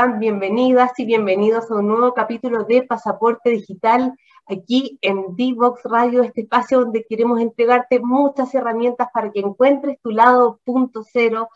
[0.00, 0.18] Hola, ¿cómo están?
[0.20, 4.14] Bienvenidas y bienvenidos a un nuevo capítulo de Pasaporte Digital
[4.46, 10.10] aquí en D-Box Radio, este espacio donde queremos entregarte muchas herramientas para que encuentres tu
[10.10, 11.50] lado punto cero,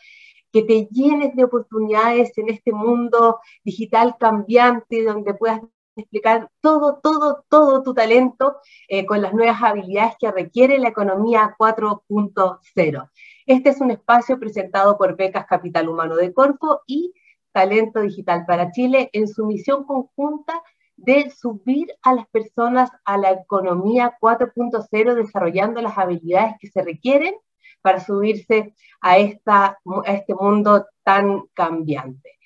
[0.53, 5.63] que te llenes de oportunidades en este mundo digital cambiante, donde puedas
[5.97, 8.57] explicar todo, todo, todo tu talento
[8.89, 13.11] eh, con las nuevas habilidades que requiere la economía 4.0.
[13.47, 17.15] Este es un espacio presentado por Becas Capital Humano de Corfo y
[17.55, 20.61] Talento Digital para Chile en su misión conjunta
[20.97, 27.35] de subir a las personas a la economía 4.0 desarrollando las habilidades que se requieren
[27.81, 32.39] para subirse a, esta, a este mundo tan cambiante.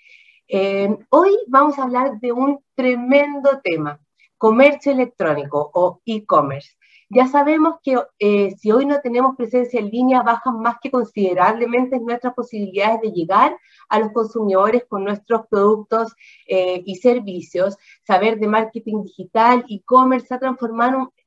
[0.46, 4.00] Eh, hoy vamos a hablar de un tremendo tema,
[4.36, 6.77] comercio electrónico o e-commerce.
[7.10, 11.98] Ya sabemos que eh, si hoy no tenemos presencia en línea, bajan más que considerablemente
[11.98, 13.56] nuestras posibilidades de llegar
[13.88, 16.14] a los consumidores con nuestros productos
[16.46, 17.78] eh, y servicios.
[18.06, 20.38] Saber de marketing digital, e-commerce, se,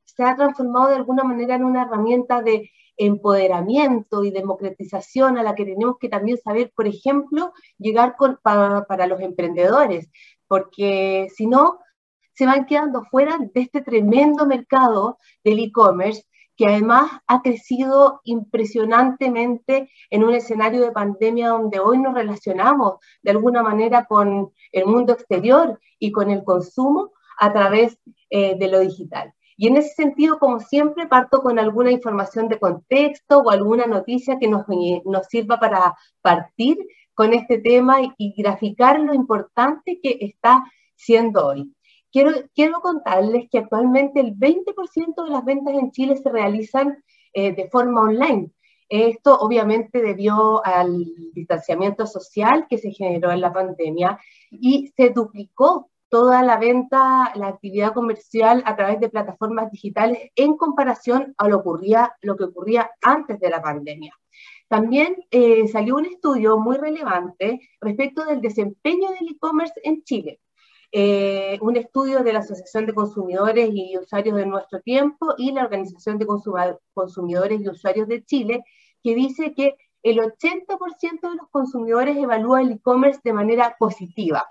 [0.04, 5.56] se ha transformado de alguna manera en una herramienta de empoderamiento y democratización a la
[5.56, 10.10] que tenemos que también saber, por ejemplo, llegar para los emprendedores,
[10.46, 11.80] porque si no,
[12.42, 16.24] se van quedando fuera de este tremendo mercado del e-commerce
[16.56, 23.30] que además ha crecido impresionantemente en un escenario de pandemia donde hoy nos relacionamos de
[23.30, 27.96] alguna manera con el mundo exterior y con el consumo a través
[28.28, 29.32] eh, de lo digital.
[29.56, 34.40] Y en ese sentido, como siempre, parto con alguna información de contexto o alguna noticia
[34.40, 34.64] que nos,
[35.04, 36.76] nos sirva para partir
[37.14, 40.64] con este tema y graficar lo importante que está
[40.96, 41.72] siendo hoy.
[42.12, 47.02] Quiero, contarles que actualmente el 20% de las ventas en Chile se realizan
[47.32, 48.50] eh, de forma online.
[48.90, 54.18] Esto obviamente debió al distanciamiento social que se generó en la pandemia
[54.50, 60.58] y se duplicó toda la venta, la actividad comercial a través de plataformas digitales en
[60.58, 64.14] comparación a lo, ocurría, lo que ocurría antes de la pandemia.
[64.68, 70.40] También eh, salió un estudio muy relevante respecto del desempeño del e-commerce en Chile.
[70.94, 75.64] Eh, un estudio de la Asociación de Consumidores y Usuarios de Nuestro Tiempo y la
[75.64, 78.62] Organización de Consumidores y Usuarios de Chile,
[79.02, 84.46] que dice que el 80% de los consumidores evalúa el e-commerce de manera positiva,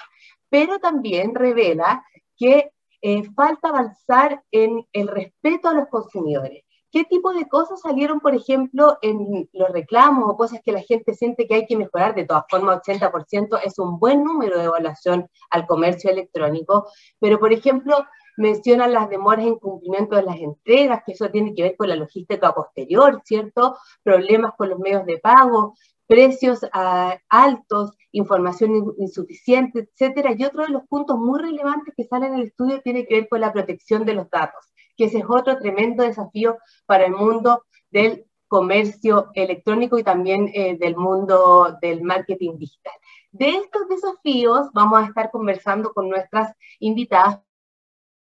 [0.50, 2.03] pero también revela
[2.35, 2.72] que
[3.03, 6.63] eh, falta avanzar en el respeto a los consumidores.
[6.91, 11.13] ¿Qué tipo de cosas salieron, por ejemplo, en los reclamos o cosas que la gente
[11.13, 12.16] siente que hay que mejorar?
[12.16, 16.88] De todas formas, 80% es un buen número de evaluación al comercio electrónico,
[17.19, 17.96] pero, por ejemplo,
[18.35, 21.96] mencionan las demoras en cumplimiento de las entregas, que eso tiene que ver con la
[21.96, 23.78] logística posterior, ¿cierto?
[24.03, 25.75] Problemas con los medios de pago,
[26.08, 30.34] precios ah, altos, información insuficiente, etcétera.
[30.38, 33.29] Y otro de los puntos muy relevantes que salen en el estudio tiene que ver
[33.29, 34.70] con la protección de los datos
[35.01, 40.78] que ese es otro tremendo desafío para el mundo del comercio electrónico y también eh,
[40.78, 42.94] del mundo del marketing digital.
[43.31, 47.40] De estos desafíos vamos a estar conversando con nuestras invitadas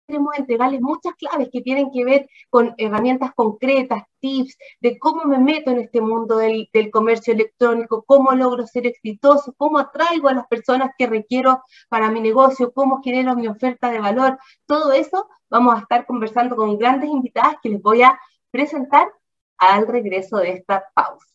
[0.07, 5.37] queremos entregarles muchas claves que tienen que ver con herramientas concretas, tips de cómo me
[5.37, 10.47] meto en este mundo del, comercio electrónico, cómo logro ser exitoso, cómo atraigo a las
[10.47, 14.37] personas que requiero para mi negocio, cómo genero mi oferta de valor.
[14.65, 18.19] Todo eso vamos a estar conversando con grandes invitadas que les voy a
[18.51, 19.07] presentar
[19.57, 21.27] al regreso de esta pausa.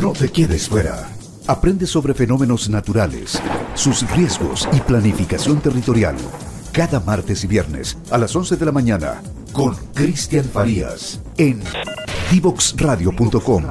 [0.00, 1.08] No te quedes fuera.
[1.46, 3.40] Aprende sobre fenómenos naturales,
[3.74, 6.14] sus riesgos y planificación territorial.
[6.70, 9.22] Cada martes y viernes a las 11 de la mañana
[9.52, 11.60] con Cristian Farías en
[12.30, 13.64] divoxradio.com.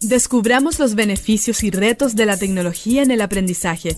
[0.00, 3.96] Descubramos los beneficios y retos de la tecnología en el aprendizaje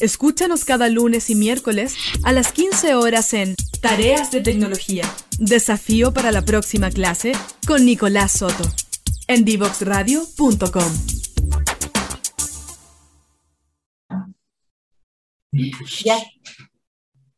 [0.00, 1.94] Escúchanos cada lunes y miércoles
[2.24, 5.04] a las 15 horas en Tareas de Tecnología.
[5.38, 7.32] Desafío para la próxima clase
[7.66, 8.64] con Nicolás Soto
[9.28, 10.92] en divoxradio.com.
[16.04, 16.18] Ya,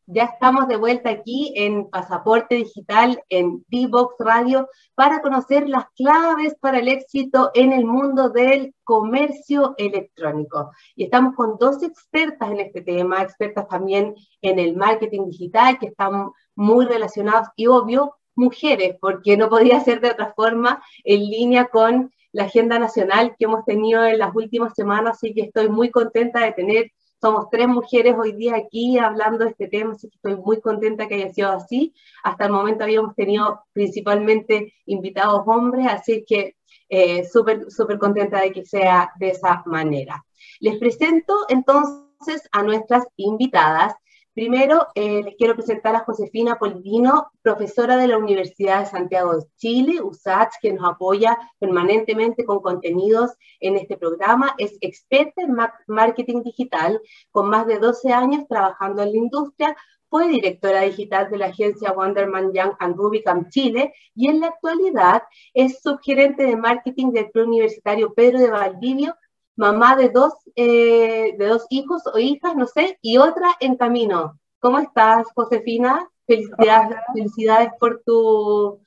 [0.07, 6.55] ya estamos de vuelta aquí en Pasaporte Digital, en D-Box Radio, para conocer las claves
[6.59, 10.71] para el éxito en el mundo del comercio electrónico.
[10.95, 15.87] Y estamos con dos expertas en este tema, expertas también en el marketing digital, que
[15.87, 21.65] están muy relacionados, y obvio, mujeres, porque no podía ser de otra forma, en línea
[21.65, 25.89] con la agenda nacional que hemos tenido en las últimas semanas, así que estoy muy
[25.89, 26.91] contenta de tener
[27.25, 31.07] Somos tres mujeres hoy día aquí hablando de este tema, así que estoy muy contenta
[31.07, 31.91] que haya sido así.
[32.23, 36.55] Hasta el momento habíamos tenido principalmente invitados hombres, así que
[36.87, 40.23] eh, súper, súper contenta de que sea de esa manera.
[40.59, 43.95] Les presento entonces a nuestras invitadas.
[44.35, 49.45] Primero, eh, les quiero presentar a Josefina Polvino, profesora de la Universidad de Santiago de
[49.55, 54.53] Chile, USACH, que nos apoya permanentemente con contenidos en este programa.
[54.57, 55.55] Es experta en
[55.87, 57.01] marketing digital,
[57.31, 59.77] con más de 12 años trabajando en la industria.
[60.09, 65.23] Fue directora digital de la agencia Wonderman Young and Rubicam Chile y en la actualidad
[65.53, 69.15] es subgerente de marketing del Preuniversitario Pedro de Valdivio
[69.55, 74.39] mamá de dos, eh, de dos hijos o hijas, no sé, y otra en camino.
[74.59, 76.07] ¿Cómo estás, Josefina?
[76.27, 78.79] Felicidades, felicidades por tu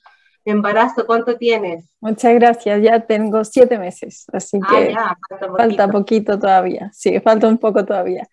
[0.44, 1.06] embarazo.
[1.06, 1.88] ¿Cuánto tienes?
[2.00, 2.82] Muchas gracias.
[2.82, 4.94] Ya tengo siete meses, así ah, que
[5.38, 6.90] falta, falta, poquito todavía.
[6.92, 8.28] Sí, falta un poco todavía.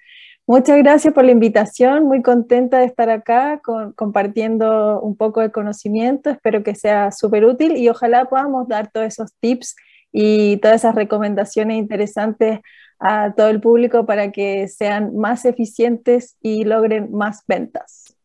[0.48, 2.06] Muchas gracias por la invitación.
[2.06, 3.62] Muy contenta de estar acá
[3.96, 6.30] compartiendo un poco de conocimiento.
[6.30, 9.76] Espero que sea súper útil y ojalá podamos dar todos esos tips
[10.18, 12.62] y todas esas recomendaciones interesantes
[13.00, 18.16] a todo el público para que sean más eficientes y logren más ventas.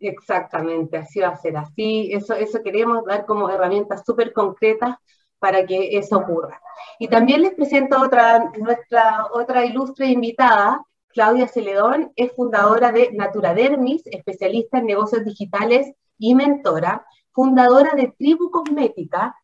[0.00, 4.96] Exactamente, así va a ser, así, eso, eso queremos dar como herramientas súper concretas
[5.38, 6.60] para que eso ocurra.
[6.98, 14.02] Y también les presento otra, nuestra otra ilustre invitada, Claudia Celedón, es fundadora de Naturadermis,
[14.06, 19.36] especialista en negocios digitales y mentora, fundadora de Tribu Cosmética,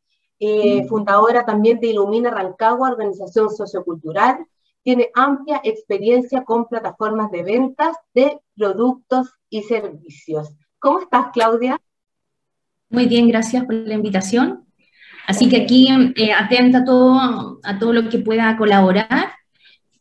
[0.44, 4.44] eh, fundadora también de Ilumina Rancagua, organización sociocultural,
[4.82, 10.48] tiene amplia experiencia con plataformas de ventas de productos y servicios.
[10.80, 11.80] ¿Cómo estás, Claudia?
[12.90, 14.66] Muy bien, gracias por la invitación.
[15.28, 15.86] Así que aquí
[16.16, 19.30] eh, atenta a todo, a todo lo que pueda colaborar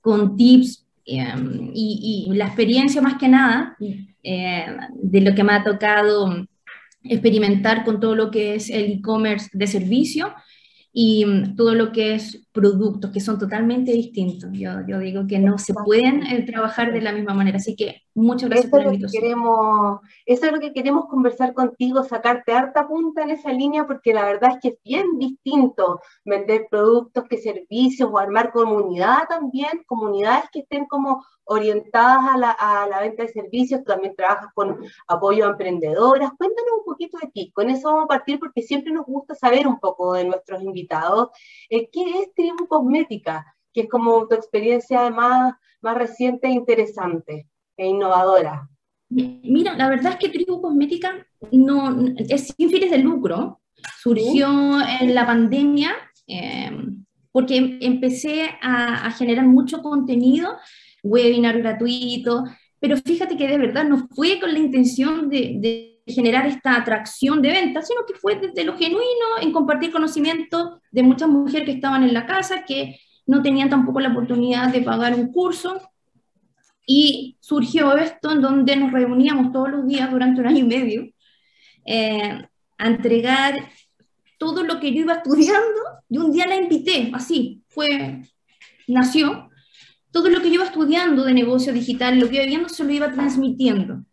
[0.02, 3.78] con tips em, y, y, la experiencia más que nada
[4.24, 4.66] eh,
[4.96, 6.48] de lo que me ha tocado
[7.04, 10.34] experimentar con todo lo que es el e-commerce de servicio
[10.94, 14.50] y mm, todo lo que es productos, que son totalmente distintos.
[14.54, 17.58] Yo, yo digo que no se pueden eh, trabajar de la misma manera.
[17.58, 19.24] Así que muchas gracias por la invitación.
[19.24, 24.14] Queremos, eso es lo que queremos conversar contigo, sacarte harta punta en esa línea, porque
[24.14, 29.84] la verdad es que es bien distinto vender productos que servicios o armar comunidad también,
[29.88, 34.48] comunidades que estén como orientadas a la, a la, venta de servicios, tú también trabajas
[34.54, 36.32] con apoyo a emprendedoras.
[36.38, 39.68] Cuéntanos un poquito de ti, con eso vamos a partir porque siempre nos gusta saber
[39.68, 41.30] un poco de nuestros invitados.
[41.70, 43.46] Eh, ¿Qué es Tribu Cosmética?
[43.74, 48.68] Que es como tu experiencia más, más reciente e interesante e innovadora.
[49.10, 53.62] Mira, la verdad es que Tribu Cosmética no, es sin fines de lucro.
[54.00, 55.92] Surgió en la pandemia
[56.28, 56.72] eh,
[57.32, 60.58] porque empecé a, a generar mucho contenido
[61.04, 62.44] webinar gratuito,
[62.80, 67.52] pero fíjate que de verdad no fue con la intención de, generar esta atracción de
[67.52, 72.04] venta, sino que fue desde lo genuino en compartir conocimiento de muchas mujeres que estaban
[72.04, 75.80] en la casa, que no tenían tampoco la oportunidad de pagar un curso.
[76.86, 81.10] Y surgió esto en donde nos reuníamos todos los días durante un año y medio
[81.86, 82.46] eh,
[82.78, 83.56] a entregar
[84.38, 88.24] todo lo que yo iba estudiando y un día la invité, así, fue,
[88.88, 89.50] nació,
[90.12, 92.92] todo lo que yo iba estudiando de negocio digital, lo que iba viendo, se lo
[92.92, 94.04] iba transmitiendo.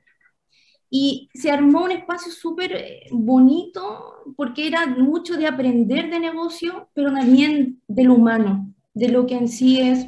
[0.90, 6.88] Y se armó un espacio súper eh, bonito porque era mucho de aprender de negocio,
[6.94, 10.06] pero también de lo humano, de lo que en sí es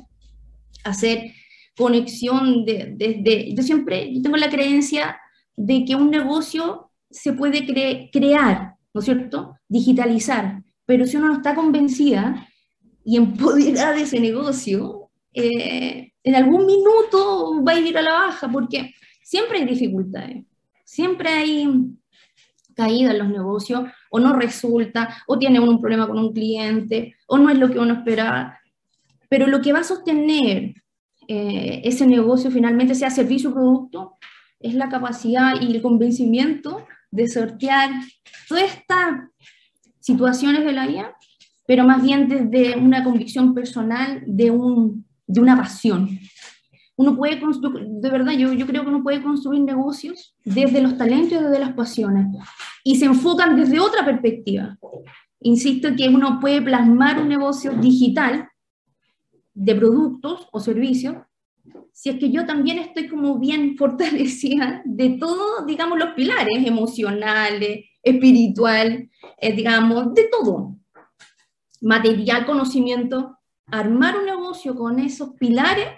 [0.84, 1.32] hacer
[1.76, 3.20] conexión desde...
[3.22, 5.18] De, yo siempre yo tengo la creencia
[5.56, 7.66] de que un negocio se puede
[8.10, 9.56] crear, ¿no es cierto?
[9.68, 12.48] Digitalizar, pero si uno no está convencida
[13.04, 18.50] y empoderada de ese negocio, eh, en algún minuto va a ir a la baja,
[18.50, 20.44] porque siempre hay dificultades,
[20.90, 21.68] siempre hay
[22.74, 27.38] caída en los negocios, o no resulta, o tiene un problema con un cliente, o
[27.38, 28.58] no es lo que uno esperaba.
[29.28, 30.74] Pero lo que va a sostener
[31.28, 34.16] eh, ese negocio finalmente, sea servicio o producto,
[34.58, 37.90] es la capacidad y el convencimiento de sortear
[38.48, 39.30] todas estas
[40.00, 41.14] situaciones de la vida,
[41.68, 46.18] pero más bien desde una convicción personal de un de una pasión.
[47.00, 50.98] Uno puede construir, de verdad, yo, yo creo que uno puede construir negocios desde los
[50.98, 52.26] talentos y desde las pasiones
[52.84, 54.76] y se enfocan desde otra perspectiva.
[55.40, 58.50] Insisto que uno puede plasmar un negocio digital
[59.54, 61.16] de productos o servicios
[61.90, 67.86] si es que yo también estoy como bien fortalecida de todos, digamos, los pilares emocionales,
[68.02, 70.76] espiritual, eh, digamos, de todo.
[71.80, 73.38] Material, conocimiento,
[73.68, 75.88] armar un negocio con esos pilares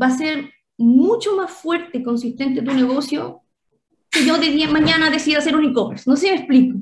[0.00, 3.42] va a ser mucho más fuerte y consistente tu negocio
[4.10, 6.08] que yo de día mañana decida hacer un e-commerce.
[6.08, 6.78] No sé me explico.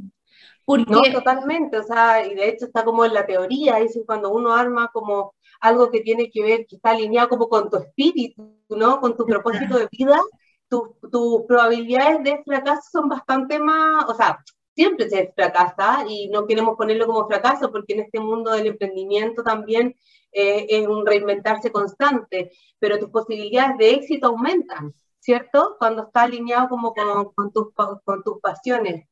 [0.64, 0.92] Porque...
[0.92, 4.54] No, totalmente, o sea, y de hecho está como en la teoría, es cuando uno
[4.54, 9.00] arma como algo que tiene que ver, que está alineado como con tu espíritu, ¿no?
[9.00, 10.20] Con tu propósito de vida,
[10.68, 14.38] tus probabilidades de fracaso son bastante más, o sea,
[14.74, 19.42] siempre se fracasa y no queremos ponerlo como fracaso porque en este mundo del emprendimiento
[19.42, 19.96] también
[20.38, 25.76] eh, es un reinventarse constante, pero tus posibilidades de éxito aumentan, ¿cierto?
[25.78, 27.72] Cuando está alineado como con, con, tus,
[28.04, 29.08] con tus pasiones.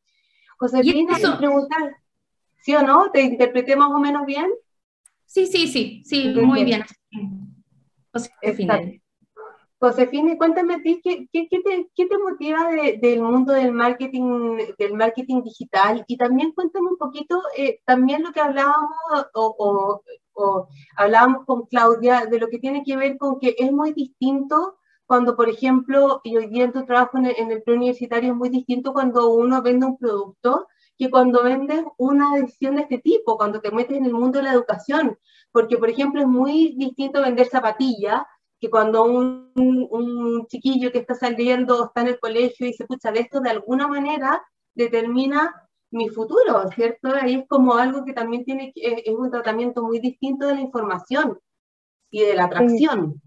[0.59, 1.97] Josefina, te preguntar,
[2.62, 3.11] ¿sí o no?
[3.11, 4.50] ¿Te interpreté más o menos bien?
[5.26, 6.85] Sí, sí, sí, sí, muy bien.
[8.12, 8.80] Josefina.
[9.78, 14.95] Josefina, cuéntame a ti, ¿qué, qué, te, qué te, motiva del mundo del marketing, del
[14.95, 16.02] marketing digital?
[16.06, 18.97] Y también cuéntame un poquito, eh, también lo que hablábamos
[19.35, 20.02] o, o,
[20.97, 25.37] hablábamos con Claudia, de lo que tiene que ver con que es muy distinto cuando,
[25.37, 28.49] por ejemplo, y hoy día en tu trabajo en el, en el preuniversitario es muy
[28.49, 30.66] distinto cuando uno vende un producto
[30.99, 34.45] que cuando vendes una decisión de este tipo, cuando te metes en el mundo de
[34.45, 35.19] la educación.
[35.52, 38.23] Porque, por ejemplo, es muy distinto vender zapatillas
[38.59, 43.12] que cuando un, un, chiquillo que está saliendo está en el colegio y se escucha
[43.12, 44.43] de esto, de alguna manera
[44.75, 47.09] determina mi futuro, ¿cierto?
[47.21, 51.38] Ahí es como algo que también tiene, es un tratamiento muy distinto de la información
[52.11, 53.21] y de la atracción.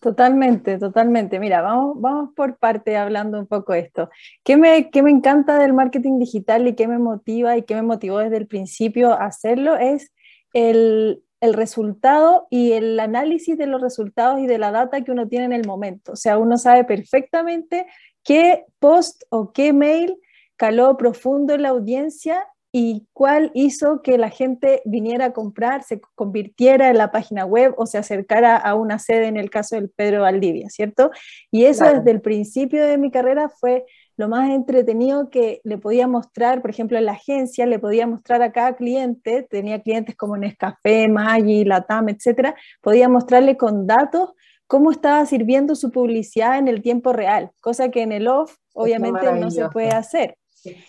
[0.00, 1.38] Totalmente, totalmente.
[1.38, 4.08] Mira, vamos, vamos por parte hablando un poco de esto.
[4.42, 7.82] ¿Qué me, ¿Qué me encanta del marketing digital y qué me motiva y qué me
[7.82, 9.76] motivó desde el principio a hacerlo?
[9.76, 10.10] Es
[10.54, 15.28] el, el resultado y el análisis de los resultados y de la data que uno
[15.28, 16.12] tiene en el momento.
[16.12, 17.86] O sea, uno sabe perfectamente
[18.24, 20.16] qué post o qué mail
[20.60, 26.02] caló profundo en la audiencia y cuál hizo que la gente viniera a comprar, se
[26.14, 29.88] convirtiera en la página web o se acercara a una sede en el caso del
[29.88, 31.12] Pedro Valdivia, ¿cierto?
[31.50, 33.86] Y eso desde el principio de mi carrera fue
[34.18, 38.42] lo más entretenido que le podía mostrar, por ejemplo, en la agencia, le podía mostrar
[38.42, 44.34] a cada cliente, tenía clientes como Nescafé, Maggi, Latam, etcétera, podía mostrarle con datos
[44.66, 49.32] cómo estaba sirviendo su publicidad en el tiempo real, cosa que en el off obviamente
[49.32, 50.36] no se puede hacer.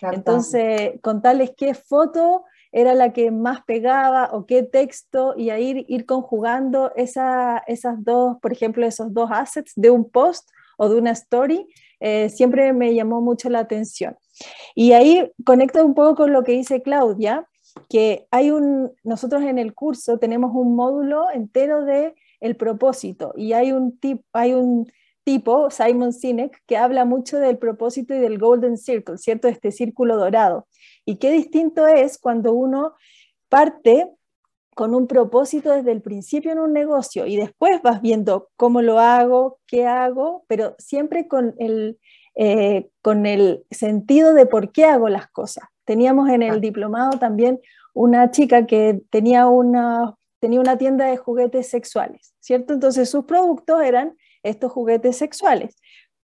[0.02, 6.06] Entonces, contarles qué foto era la que más pegaba o qué texto y ahí ir,
[6.06, 10.48] conjugando esa, esas dos, por ejemplo, esos dos assets de un post
[10.78, 11.66] o de una story,
[12.00, 14.16] eh, siempre me llamó mucho la atención.
[14.74, 17.46] Y ahí conecta un poco con lo que dice Claudia,
[17.88, 23.52] que hay un, nosotros en el curso tenemos un módulo entero de el propósito y
[23.52, 24.90] hay un, tip, hay un
[25.24, 29.48] tipo, Simon Sinek, que habla mucho del propósito y del Golden Circle, ¿cierto?
[29.48, 30.66] Este círculo dorado.
[31.04, 32.94] Y qué distinto es cuando uno
[33.48, 34.10] parte
[34.74, 38.98] con un propósito desde el principio en un negocio y después vas viendo cómo lo
[38.98, 41.98] hago, qué hago, pero siempre con el,
[42.34, 45.64] eh, con el sentido de por qué hago las cosas.
[45.84, 47.60] Teníamos en el diplomado también
[47.92, 52.72] una chica que tenía una, tenía una tienda de juguetes sexuales, ¿cierto?
[52.72, 55.76] Entonces sus productos eran estos juguetes sexuales.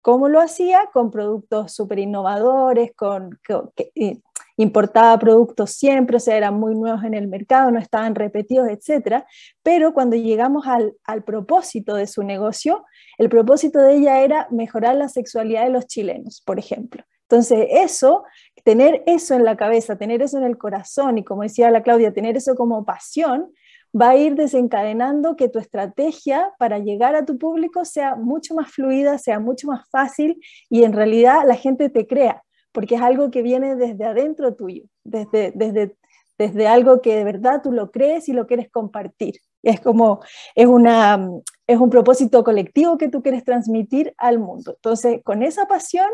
[0.02, 0.90] ¿Cómo lo hacía?
[0.92, 4.20] Con productos súper innovadores, con, que,
[4.58, 9.24] importaba productos siempre, o sea, eran muy nuevos en el mercado, no estaban repetidos, etc.
[9.64, 12.86] Pero cuando llegamos al, al propósito de su negocio,
[13.18, 17.04] el propósito de ella era mejorar la sexualidad de los chilenos, por ejemplo.
[17.34, 18.26] Entonces, eso,
[18.64, 22.14] tener eso en la cabeza, tener eso en el corazón y como decía la Claudia,
[22.14, 23.52] tener eso como pasión,
[24.00, 28.72] va a ir desencadenando que tu estrategia para llegar a tu público sea mucho más
[28.72, 33.30] fluida, sea mucho más fácil y en realidad la gente te crea, porque es algo
[33.30, 35.96] que viene desde adentro tuyo, desde, desde,
[36.38, 39.36] desde algo que de verdad tú lo crees y lo quieres compartir.
[39.62, 40.20] Es como,
[40.56, 41.30] es, una,
[41.68, 44.74] es un propósito colectivo que tú quieres transmitir al mundo.
[44.76, 46.10] Entonces, con esa pasión,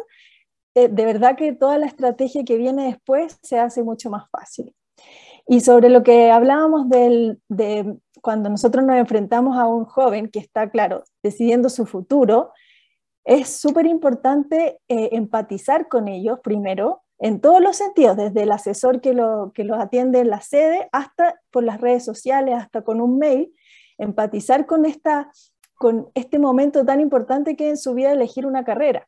[0.76, 4.76] eh, de verdad que toda la estrategia que viene después se hace mucho más fácil.
[5.51, 10.38] Y sobre lo que hablábamos del, de cuando nosotros nos enfrentamos a un joven que
[10.38, 12.51] está, claro, decidiendo su futuro,
[13.24, 19.01] es súper importante eh, empatizar con ellos primero, en todos los sentidos, desde el asesor
[19.01, 23.01] que, lo, que los atiende en la sede hasta por las redes sociales, hasta con
[23.01, 23.51] un mail,
[23.98, 25.32] empatizar con, esta,
[25.74, 29.08] con este momento tan importante que es en su vida elegir una carrera.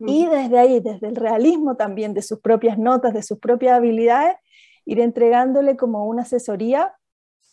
[0.00, 4.36] Y desde ahí, desde el realismo también de sus propias notas, de sus propias habilidades,
[4.84, 6.94] ir entregándole como una asesoría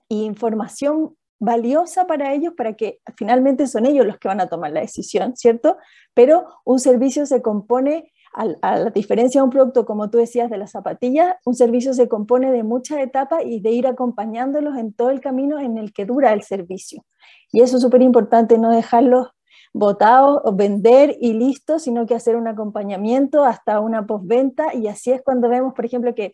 [0.09, 4.71] e información valiosa para ellos, para que finalmente son ellos los que van a tomar
[4.71, 5.77] la decisión, ¿cierto?
[6.13, 8.45] Pero un servicio se compone, a,
[8.77, 12.51] la diferencia de un producto, como tú decías, de las zapatillas, un servicio se compone
[12.51, 16.33] de muchas etapas y de ir acompañándolos en todo el camino en el que dura
[16.33, 17.05] el servicio.
[17.51, 19.29] Y eso es súper importante, no dejarlos
[19.74, 25.21] botados vender y listo, sino que hacer un acompañamiento hasta una postventa y así es
[25.21, 26.33] cuando vemos, por ejemplo, que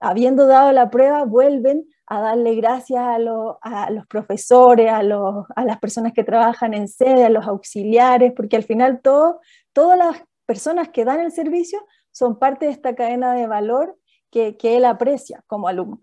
[0.00, 6.24] habiendo dado la prueba, vuelven a darle gracias a, los profesores, a, las personas que
[6.24, 9.40] trabajan en sede, a los auxiliares, porque al final todo,
[9.72, 13.96] todas las personas que dan el servicio son parte de esta cadena de valor
[14.30, 16.00] que, él aprecia como alumno.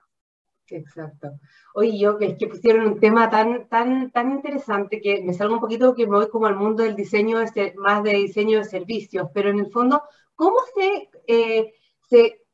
[0.70, 1.32] Exacto.
[1.76, 5.56] Oye, yo que es que pusieron un tema tan, tan, tan interesante que me salgo
[5.56, 7.40] un poquito que me voy como al mundo del diseño,
[7.78, 10.04] más de diseño de servicios, pero en el fondo,
[10.36, 11.74] ¿cómo se, eh,
[12.10, 12.47] se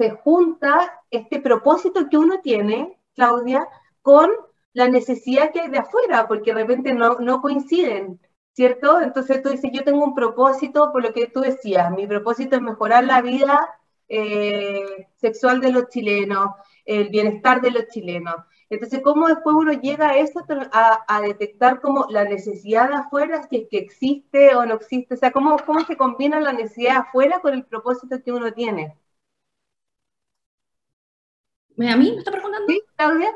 [0.00, 3.68] se junta este propósito que uno tiene, Claudia,
[4.00, 4.30] con
[4.72, 8.18] la necesidad que hay de afuera, porque de repente no, no coinciden,
[8.54, 9.02] ¿cierto?
[9.02, 12.62] Entonces tú dices, yo tengo un propósito, por lo que tú decías, mi propósito es
[12.62, 13.68] mejorar la vida
[14.08, 16.48] eh, sexual de los chilenos,
[16.86, 18.36] el bienestar de los chilenos.
[18.70, 20.42] Entonces, ¿cómo después uno llega a eso,
[20.72, 25.12] a, detectar como la necesidad de afuera, si es que existe o no existe?
[25.12, 28.50] O sea, ¿cómo, cómo se combina la necesidad de afuera con el propósito que uno
[28.54, 28.96] tiene?
[31.88, 32.66] ¿A mí me está preguntando?
[32.68, 33.30] Sí, Claudia.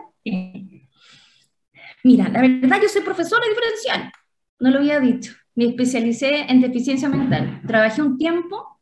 [2.02, 4.12] Mira, la verdad yo soy profesora diferencial,
[4.58, 5.32] no lo había dicho.
[5.54, 7.62] Me especialicé en deficiencia mental.
[7.66, 8.80] Trabajé un tiempo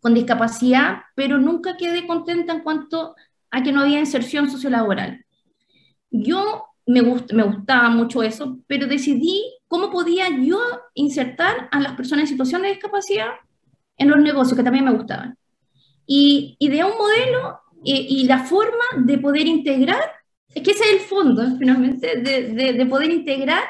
[0.00, 3.14] con discapacidad, pero nunca quedé contenta en cuanto
[3.50, 5.24] a que no había inserción sociolaboral.
[6.10, 10.60] Yo me, me gustaba mucho eso, pero decidí cómo podía yo
[10.94, 13.28] insertar a las personas en situación de discapacidad
[13.98, 15.36] en los negocios, que también me gustaban.
[16.06, 20.00] Y ideé un modelo y, la forma de poder integrar,
[20.54, 23.62] es que ese es el fondo, finalmente, de, de, poder integrar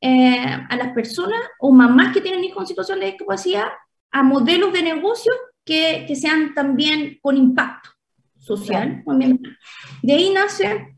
[0.00, 0.36] eh,
[0.68, 3.66] a las personas o mamás que tienen hijos en situación de discapacidad
[4.10, 5.32] a modelos de negocio
[5.64, 7.90] que, que sean también con impacto
[8.38, 9.02] social.
[10.02, 10.94] De ahí nace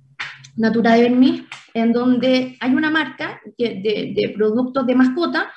[0.57, 5.53] Natura de Vermis, en donde hay una marca de, de productos de mascota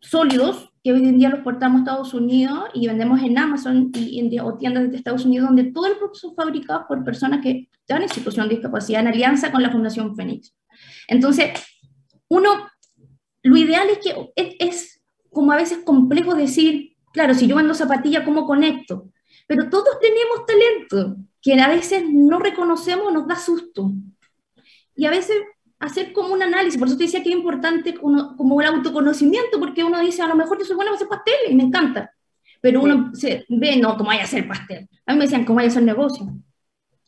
[0.00, 4.20] sólidos que hoy en día los portamos a Estados Unidos y vendemos en Amazon y
[4.20, 7.70] en, o tiendas de Estados Unidos, donde todo el producto es fabricado por personas que
[7.72, 10.54] están en situación de discapacidad en alianza con la Fundación Fénix.
[11.08, 11.52] Entonces,
[12.28, 12.68] uno,
[13.42, 18.24] lo ideal es que es, como a veces complejo decir, claro, si yo vendo zapatillas,
[18.24, 19.10] ¿cómo conecto?
[19.46, 23.90] Pero todos tenemos talento que a veces no reconocemos, nos da susto.
[24.94, 25.36] Y a veces
[25.84, 29.84] hacer como un análisis, por eso te decía que es importante como el autoconocimiento, porque
[29.84, 32.10] uno dice, a lo mejor yo soy buena para hacer pastel y me encanta,
[32.60, 34.88] pero uno se ve, no, ¿cómo vaya a hacer pastel?
[35.06, 36.26] A mí me decían, ¿cómo vaya a hacer negocio?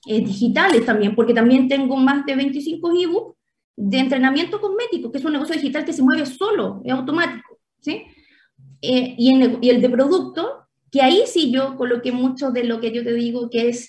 [0.06, 3.36] Eh, digitales también, porque también tengo más de 25 ebooks
[3.76, 8.04] de entrenamiento cosmético, que es un negocio digital que se mueve solo, es automático, ¿sí?
[8.82, 12.80] Eh, y, en, y el de producto, que ahí sí yo coloqué mucho de lo
[12.80, 13.88] que yo te digo, que es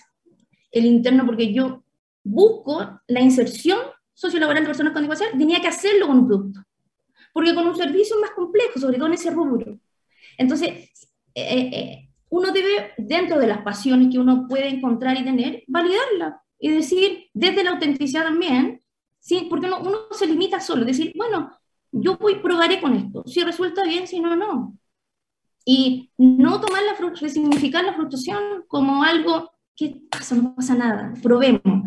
[0.71, 1.84] el interno, porque yo
[2.23, 3.80] busco la inserción
[4.18, 6.60] sociolaboral de personas con discapacidad, tenía que hacerlo con un producto.
[7.32, 9.80] Porque con un servicio es más complejo, sobre todo en ese rubro.
[10.40, 10.90] Entonces,
[11.36, 16.42] eh, eh, uno debe, dentro de las pasiones que uno puede encontrar y tener, validarla
[16.60, 18.82] y decir, desde la autenticidad también,
[19.20, 19.46] ¿sí?
[19.52, 21.52] porque uno, uno se limita solo, decir, bueno,
[21.92, 24.76] yo voy, probaré con esto, si resulta bien, si no, no.
[25.64, 31.87] Y no tomar la resignificar la frustración como algo que pasa, no pasa nada, probemos.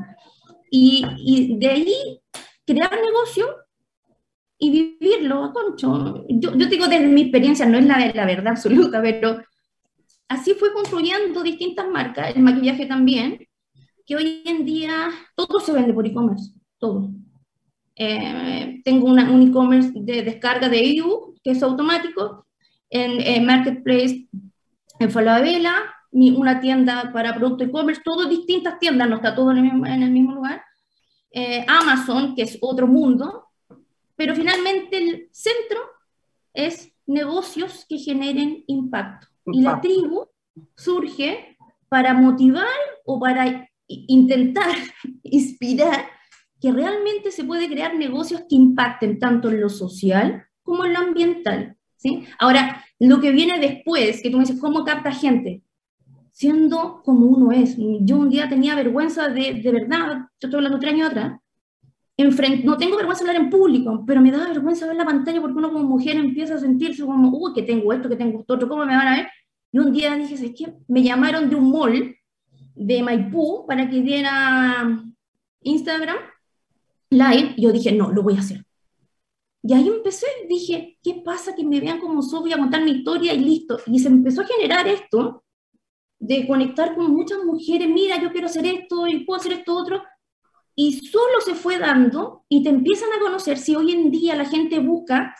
[0.71, 2.21] Y, y de ahí
[2.65, 3.57] crear negocio
[4.59, 6.25] y vivirlo a concho.
[6.29, 9.43] Yo, yo digo desde mi experiencia, no es la, la verdad absoluta, pero
[10.29, 13.47] así fue construyendo distintas marcas, el maquillaje también,
[14.07, 17.11] que hoy en día todo se vende por e-commerce, todo.
[17.97, 22.47] Eh, tengo una, un e-commerce de descarga de EU, que es automático,
[22.91, 24.29] en, Marketplace,
[24.99, 25.73] en Falabella,
[26.13, 30.03] una tienda para producto e-commerce, todo distintas tiendas, no está todo en el mismo, en
[30.03, 30.63] el mismo lugar.
[31.31, 33.47] Eh, Amazon, que es otro mundo,
[34.17, 35.81] pero finalmente el centro
[36.53, 39.29] es negocios que generen impacto.
[39.47, 40.27] Y la tribu
[40.77, 41.57] surge
[41.89, 42.67] para motivar
[43.05, 44.77] o para intentar
[45.23, 46.07] inspirar
[46.61, 50.99] que realmente se puede crear negocios que impacten tanto en lo social como en lo
[51.01, 51.77] ambiental.
[51.97, 52.27] ¿sí?
[52.39, 55.63] Ahora, lo que viene después, que tú me dices, ¿cómo capta gente?
[56.41, 57.77] Siendo como uno es.
[57.77, 61.39] Yo un día tenía vergüenza de, de verdad, yo estoy hablando tres años atrás,
[62.65, 65.59] no tengo vergüenza de hablar en público, pero me da vergüenza ver la pantalla porque
[65.59, 68.87] uno como mujer empieza a sentirse como, uy, que tengo esto, que tengo esto, ¿cómo
[68.87, 69.27] me van a ver?
[69.71, 72.17] Y un día dije, es que me llamaron de un mall
[72.75, 74.99] de Maipú para que diera
[75.61, 76.17] Instagram
[77.11, 78.65] live, y yo dije, no, lo voy a hacer.
[79.63, 81.55] Y ahí empecé, dije, ¿qué pasa?
[81.55, 83.79] Que me vean como soy, voy a contar mi historia y listo.
[83.85, 85.45] Y se empezó a generar esto,
[86.21, 90.03] de conectar con muchas mujeres, mira, yo quiero hacer esto y puedo hacer esto otro,
[90.77, 94.45] y solo se fue dando y te empiezan a conocer si hoy en día la
[94.45, 95.35] gente busca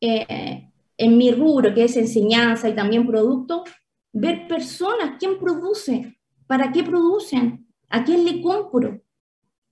[0.00, 3.64] eh, en mi rubro, que es enseñanza y también producto,
[4.12, 9.00] ver personas, quién produce, para qué producen, a quién le compro.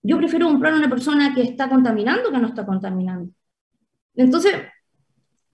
[0.02, 3.32] Yo prefiero comprar a una persona que está contaminando que no está contaminando.
[4.14, 4.54] Entonces,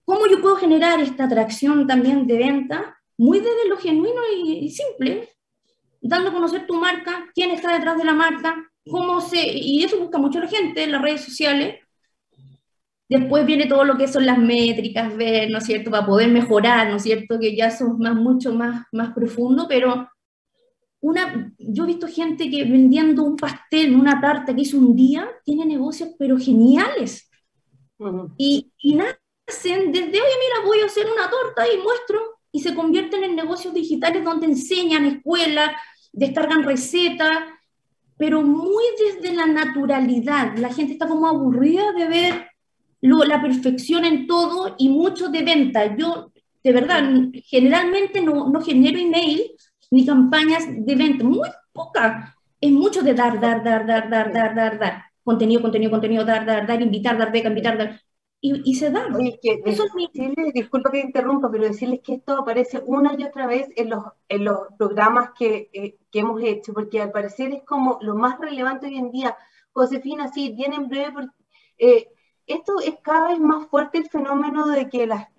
[0.03, 2.98] ¿cómo yo puedo generar esta atracción también de venta?
[3.19, 5.27] Muy desde lo genuino y, simple,
[5.99, 8.55] dando a conocer tu marca, quién está detrás de la marca,
[8.89, 9.45] cómo se...
[9.45, 11.79] Y eso busca mucho la gente en las redes sociales.
[13.09, 16.89] Después viene todo lo que son las métricas, ver, ¿no es cierto?, para poder mejorar,
[16.89, 20.07] ¿no es cierto?, que ya son más, mucho más, más profundo, pero
[21.01, 25.29] una, yo he visto gente que vendiendo un pastel, una tarta que hizo un día,
[25.43, 27.29] tiene negocios pero geniales.
[28.37, 32.75] y, y, nacen desde, oye, mira, voy a hacer una torta y muestro, y se
[32.75, 35.71] convierten en negocios digitales donde enseñan, escuelas,
[36.11, 37.39] descargan recetas,
[38.17, 40.57] pero muy desde la naturalidad.
[40.57, 42.47] La gente está como aburrida de ver
[43.01, 45.95] lo, la perfección en todo y mucho de venta.
[45.95, 46.31] Yo,
[46.63, 47.03] de verdad,
[47.45, 49.51] generalmente no, no genero email
[49.91, 52.35] ni campañas de venta, muy poca.
[52.59, 55.03] Es mucho de dar, dar, dar, dar, dar, dar, dar, dar.
[55.23, 58.01] Contenido, contenido, contenido, dar, dar, dar, invitar, dar beca, invitar, dar.
[58.41, 59.07] Y, y se da.
[59.13, 63.67] Oye, que decirles, disculpa que interrumpa, pero decirles que esto aparece una y otra vez
[63.75, 67.99] en los, en los programas que, eh, que hemos hecho, porque al parecer es como
[68.01, 69.35] lo más relevante hoy en día.
[69.73, 71.29] Josefina, sí, viene en breve, porque,
[71.79, 72.07] eh,
[72.47, 75.31] esto es cada vez más fuerte el fenómeno de que la,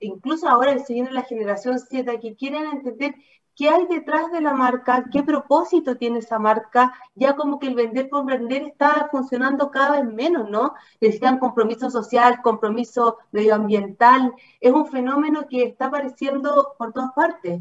[0.00, 3.14] incluso ahora se viene la generación Z que quieren entender
[3.56, 7.74] qué hay detrás de la marca, qué propósito tiene esa marca, ya como que el
[7.74, 10.74] vender por vender está funcionando cada vez menos, ¿no?
[11.00, 17.60] Necesitan compromiso social, compromiso medioambiental, es un fenómeno que está apareciendo por todas partes.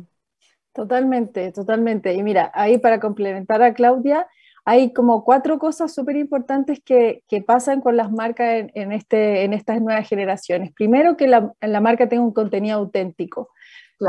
[0.73, 2.13] Totalmente, totalmente.
[2.13, 4.27] Y mira, ahí para complementar a Claudia,
[4.63, 9.53] hay como cuatro cosas súper importantes que, que, pasan con las marcas en, este, en
[9.53, 10.71] estas nuevas generaciones.
[10.71, 13.49] Primero, que la, la marca tenga un contenido auténtico.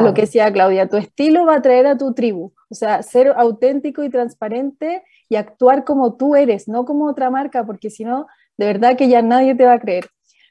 [0.01, 2.53] Lo que decía Claudia, tu estilo va a traer a tu tribu.
[2.71, 7.67] O sea, ser auténtico y transparente y actuar como tú eres, no como otra marca,
[7.67, 8.27] porque si no,
[8.57, 10.07] de verdad que ya nadie te va a creer.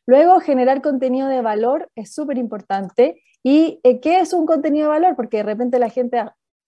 [0.06, 3.22] Luego, generar contenido de valor es súper importante.
[3.44, 5.16] ¿Y eh, qué es un contenido de valor?
[5.16, 6.24] Porque de repente la gente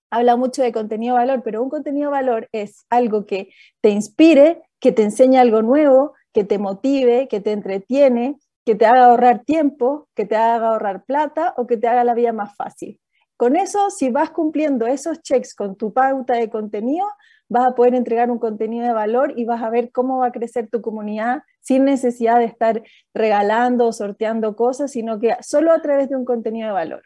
[0.09, 3.49] habla mucho de contenido de valor, pero un contenido de valor es algo que
[3.81, 8.85] te inspire, que te enseñe algo nuevo, que te motive, que te entretiene, que te
[8.85, 12.55] haga ahorrar tiempo, que te haga ahorrar plata o que te haga la vida más
[12.55, 12.99] fácil.
[13.35, 17.05] Con eso, si vas cumpliendo esos checks con tu pauta de contenido,
[17.49, 20.31] vas a poder entregar un contenido de valor y vas a ver cómo va a
[20.31, 25.81] crecer tu comunidad sin necesidad de estar regalando o sorteando cosas, sino que solo a
[25.81, 27.03] través de un contenido de valor.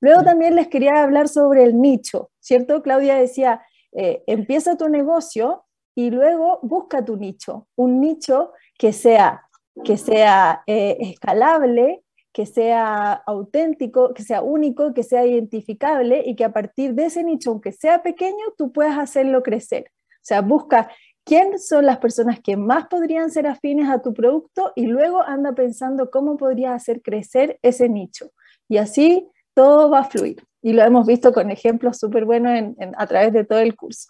[0.00, 2.82] Luego también les quería hablar sobre el nicho, ¿cierto?
[2.82, 9.48] Claudia decía, eh, empieza tu negocio y luego busca tu nicho, un nicho que sea,
[9.82, 16.44] que sea eh, escalable, que sea auténtico, que sea único, que sea identificable y que
[16.44, 19.90] a partir de ese nicho, aunque sea pequeño, tú puedas hacerlo crecer.
[19.90, 20.90] O sea, busca
[21.24, 25.54] quién son las personas que más podrían ser afines a tu producto y luego anda
[25.54, 28.30] pensando cómo podrías hacer crecer ese nicho.
[28.68, 30.44] Y así todo va a fluir.
[30.60, 34.08] Y lo hemos visto con ejemplos súper buenos a través de todo el curso.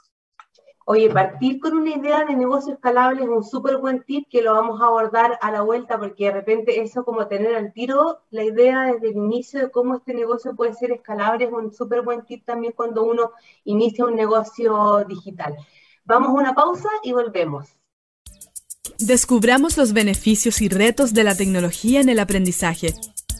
[0.86, 4.52] Oye, partir con una idea de negocio escalable es un súper buen tip que lo
[4.52, 8.44] vamos a abordar a la vuelta porque de repente eso como tener al tiro la
[8.44, 12.26] idea desde el inicio de cómo este negocio puede ser escalable es un súper buen
[12.26, 13.30] tip también cuando uno
[13.64, 15.56] inicia un negocio digital.
[16.04, 17.66] Vamos a una pausa y volvemos.
[18.98, 22.92] Descubramos los beneficios y retos de la tecnología en el aprendizaje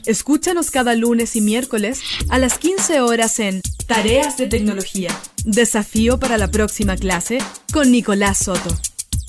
[0.06, 5.10] Escúchanos cada lunes y miércoles a las 15 horas en Tareas de Tecnología.
[5.44, 7.38] Desafío para la próxima clase
[7.72, 8.68] con Nicolás Soto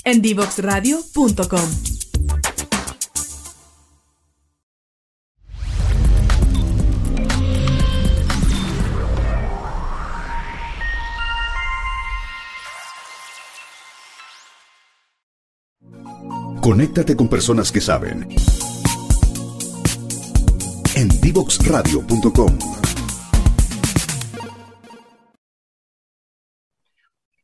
[0.04, 1.70] en divoxradio.com.
[16.62, 18.75] Conéctate con personas que saben en
[21.26, 22.52] divoxradio.com.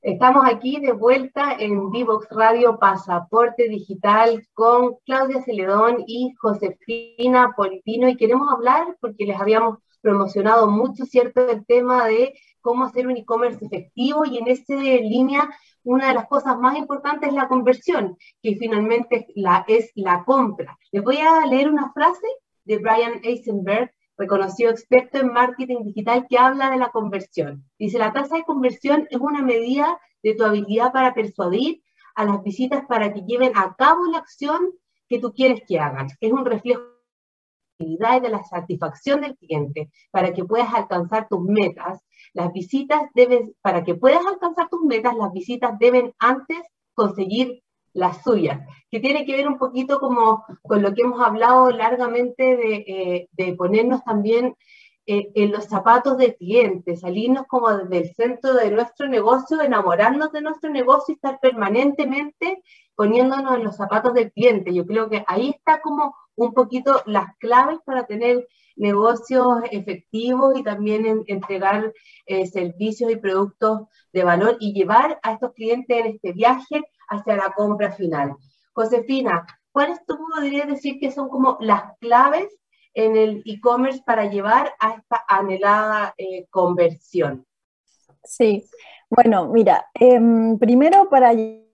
[0.04, 8.08] Estamos aquí de vuelta en Divox Radio Pasaporte Digital con Claudia Celedón y Josefina Politino
[8.08, 13.18] y queremos hablar porque les habíamos promocionado mucho, ¿cierto?, el tema de cómo hacer un
[13.18, 15.50] e-commerce efectivo y en esa línea
[15.84, 20.78] una de las cosas más importantes es la conversión, que finalmente la, es la compra.
[20.92, 22.28] Les voy a leer una frase
[22.72, 27.66] de Brian Eisenberg, reconocido experto en marketing digital, que habla de la conversión.
[27.78, 31.84] Dice, la tasa de conversión es una medida de tu habilidad para persuadir
[32.16, 34.60] a las visitas para que lleven a cabo la acción
[35.10, 36.08] que tú quieres que hagan.
[36.22, 36.82] Es un reflejo
[37.80, 42.00] de la satisfacción del cliente para que puedas alcanzar tus metas.
[42.34, 46.60] Las visitas deben, para que puedas alcanzar tus metas, las visitas deben antes
[46.94, 51.72] conseguir las suyas, que tiene que ver un poquito como con lo que hemos hablado
[51.72, 54.56] largamente de, eh, ponernos también
[55.08, 60.32] eh, en los zapatos del cliente, salirnos como desde el centro de nuestro negocio, enamorarnos
[60.32, 62.62] de nuestro negocio y estar permanentemente
[62.96, 64.74] poniéndonos en los zapatos del cliente.
[64.74, 70.64] Yo creo que ahí está como un poquito las claves para tener negocios efectivos y
[70.64, 71.94] también entregar
[72.26, 73.82] eh, servicios y productos
[74.14, 78.36] de valor y llevar a estos clientes en este viaje hacia la compra final.
[78.74, 82.48] Josefina, ¿cuáles tú podrías decir que son como las claves
[82.94, 87.46] en el e-commerce para llevar a esta anhelada eh, conversión?
[88.24, 88.66] Sí,
[89.10, 91.68] bueno, mira, em, primero para llegar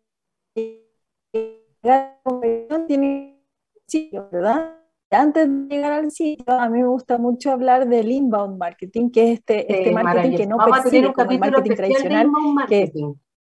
[1.33, 3.43] a la conversión tiene
[3.85, 4.73] sitio, ¿verdad?
[5.09, 9.31] Antes de llegar al sitio, a mí me gusta mucho hablar del inbound marketing, que
[9.31, 12.29] es este, este marketing que no persigue como el marketing tradicional,
[12.67, 12.91] que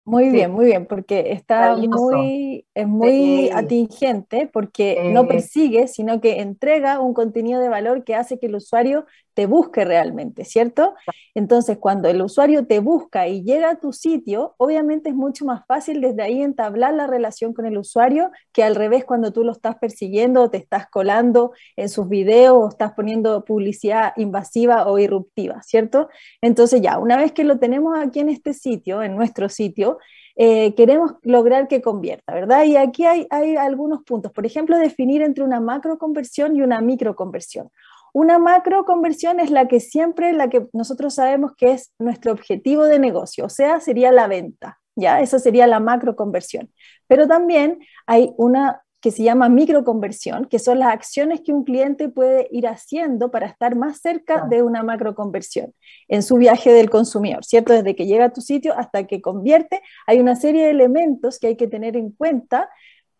[0.04, 6.42] muy bien, muy bien, porque está muy, es muy atingente, porque no persigue, sino que
[6.42, 9.06] entrega un contenido de valor que hace que el usuario
[9.42, 10.94] te busque realmente, ¿cierto?
[11.34, 15.66] Entonces, cuando el usuario te busca y llega a tu sitio, obviamente es mucho más
[15.66, 19.52] fácil desde ahí entablar la relación con el usuario que al revés cuando tú lo
[19.52, 25.00] estás persiguiendo o te estás colando en sus videos o estás poniendo publicidad invasiva o
[25.00, 26.10] irruptiva, ¿cierto?
[26.40, 29.98] Entonces ya, una vez que lo tenemos aquí en este sitio, en nuestro sitio,
[30.36, 32.64] eh, queremos lograr que convierta, ¿verdad?
[32.66, 34.32] Y aquí hay, hay algunos puntos.
[34.32, 37.72] Por ejemplo, definir entre una macro conversión y una micro conversión.
[38.13, 42.86] Una macro conversión es la que siempre, la que nosotros sabemos que es nuestro objetivo
[42.86, 45.21] de negocio, o sea, sería la venta, ¿ya?
[45.21, 46.71] Esa sería la macro conversión.
[47.08, 52.08] Pero también hay una que se llama microconversión, que son las acciones que un cliente
[52.08, 55.74] puede ir haciendo para estar más cerca de una macroconversión
[56.08, 57.74] en su viaje del consumidor, ¿cierto?
[57.74, 61.47] Desde que llega a tu sitio hasta que convierte, hay una serie de elementos que
[61.47, 62.69] hay que tener en cuenta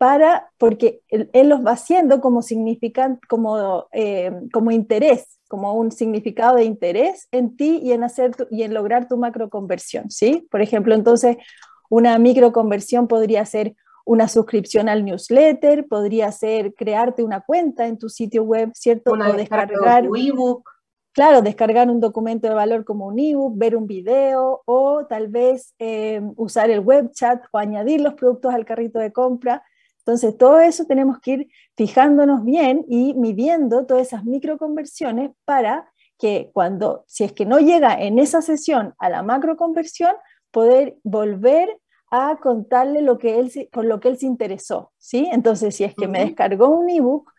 [0.02, 6.56] para, porque él, los va haciendo como, significan, como, eh, como interés, como un significado
[6.56, 10.48] de interés en ti y en, hacer y en lograr tu macroconversión, ¿sí?
[10.50, 11.36] Por ejemplo, entonces,
[11.88, 18.08] una microconversión podría ser una suscripción al newsletter, podría ser crearte una cuenta en tu
[18.08, 19.12] sitio web, ¿cierto?
[19.12, 20.68] o descargar un ebook.
[21.12, 25.76] Claro, descargar un documento de valor como un ebook, ver un video o tal vez
[25.78, 29.62] eh, usar el web chat o añadir los productos al carrito de compra.
[30.04, 36.50] Entonces, todo eso tenemos que ir fijándonos bien y midiendo todas esas microconversiones para que
[36.52, 40.14] cuando, si es que no llega en esa sesión a la macroconversión,
[40.50, 45.28] poder volver a contarle lo que él, por lo que él se interesó, ¿sí?
[45.32, 47.31] Entonces, si es que me descargó un ebook,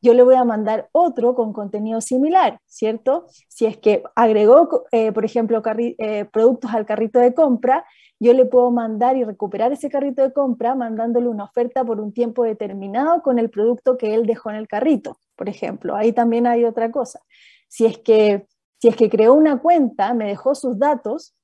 [0.00, 3.26] yo le voy a mandar otro con contenido similar, ¿cierto?
[3.48, 7.84] Si es que agregó, eh, por ejemplo, eh, productos al carrito de compra,
[8.20, 12.12] yo le puedo mandar y recuperar ese carrito de compra mandándole una oferta por un
[12.12, 15.94] tiempo determinado con el producto que él dejó en el carrito, por ejemplo.
[15.94, 17.20] Ahí también hay otra cosa.
[17.68, 18.46] Si es que,
[18.78, 21.36] si es que creó una cuenta, me dejó sus datos,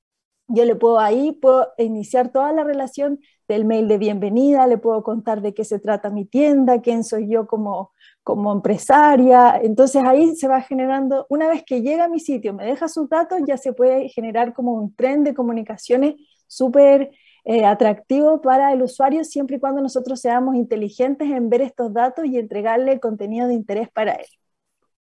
[0.47, 5.03] yo le puedo ahí, puedo iniciar toda la relación del mail de bienvenida, le puedo
[5.03, 7.91] contar de qué se trata mi tienda, quién soy yo como,
[8.23, 9.59] como empresaria.
[9.61, 13.09] Entonces ahí se va generando, una vez que llega a mi sitio, me deja sus
[13.09, 16.15] datos, ya se puede generar como un tren de comunicaciones
[16.47, 17.11] súper
[17.43, 22.25] eh, atractivo para el usuario siempre y cuando nosotros seamos inteligentes en ver estos datos
[22.25, 24.27] y entregarle contenido de interés para él.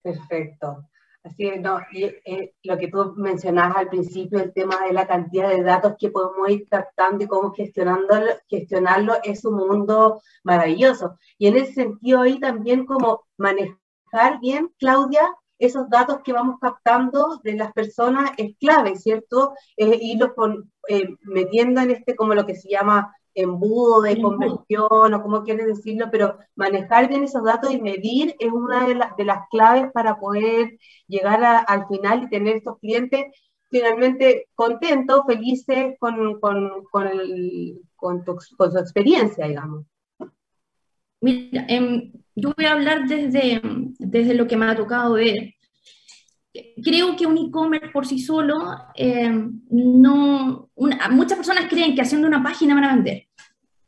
[0.02, 0.88] Perfecto.
[1.26, 5.48] Así no, y, eh, lo que tú mencionabas al principio, el tema de la cantidad
[5.48, 11.18] de datos que podemos ir captando y cómo gestionándolo, gestionarlo es un mundo maravilloso.
[11.36, 17.40] Y en ese sentido ahí también como manejar bien, Claudia, esos datos que vamos captando
[17.42, 19.54] de las personas es clave, ¿cierto?
[19.76, 20.30] Eh, irlos
[20.88, 25.66] eh, metiendo en este, como lo que se llama embudo de conversión o como quieres
[25.66, 30.18] decirlo, pero manejar bien esos datos y medir es una de, de las claves para
[30.18, 33.26] poder llegar al final y tener estos clientes
[33.70, 39.84] finalmente contentos, felices con, con, con, el, con, con su experiencia, digamos.
[41.20, 43.60] Mira, em, yo voy a hablar desde,
[43.98, 45.54] desde lo que me ha tocado ver.
[46.82, 48.58] Creo que un e-commerce por sí solo,
[48.94, 50.70] em, no,
[51.10, 53.25] muchas personas creen que haciendo una página van a vender.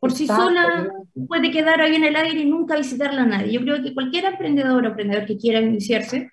[0.00, 0.92] Por sí sola
[1.26, 3.52] puede quedar ahí en el aire y nunca visitarla a nadie.
[3.52, 6.30] Yo creo que cualquier emprendedor o emprendedor que quiera iniciarse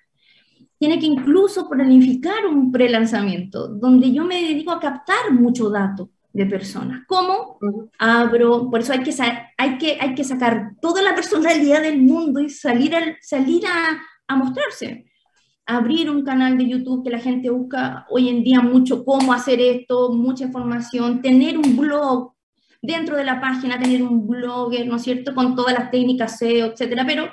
[0.78, 6.46] tiene que incluso planificar un pre-lanzamiento donde yo me dedico a captar mucho dato de
[6.46, 7.04] personas.
[7.08, 7.58] ¿Cómo?
[7.98, 9.16] Abro, por eso hay que,
[9.58, 13.98] hay, que, hay que sacar toda la personalidad del mundo y salir, al, salir a,
[14.28, 15.06] a mostrarse.
[15.66, 19.60] Abrir un canal de YouTube que la gente busca hoy en día mucho cómo hacer
[19.62, 22.35] esto, mucha información, tener un blog
[22.86, 26.68] dentro de la página, tener un blogger, ¿no es cierto?, con todas las técnicas SEO,
[26.68, 27.30] etcétera, pero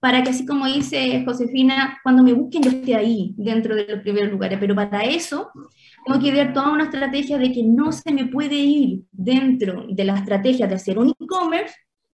[0.00, 4.00] para que así como dice Josefina, cuando me busquen yo esté ahí, dentro de los
[4.00, 5.50] primeros lugares, pero para eso
[6.04, 10.04] tengo que ver toda una estrategia de que no se me puede ir dentro de
[10.04, 11.74] la estrategia de hacer un e-commerce,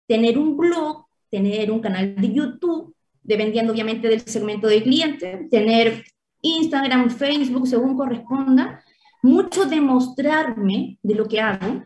[0.06, 6.04] tener un blog, tener un canal de YouTube, dependiendo obviamente del segmento de cliente, tener
[6.42, 8.82] Instagram, Facebook, según corresponda,
[9.22, 11.84] mucho demostrarme de lo que hago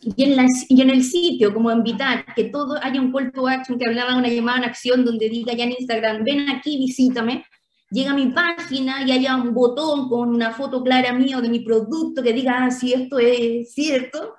[0.00, 3.78] y en, y en el sitio, como invitar, que todo haya un call to action,
[3.78, 7.44] que hablaba de una llamada en acción donde diga ya en Instagram, ven aquí, visítame,
[7.90, 11.60] llega a mi página y haya un botón con una foto clara mío de mi
[11.60, 14.34] producto que diga, ah, si esto es cierto,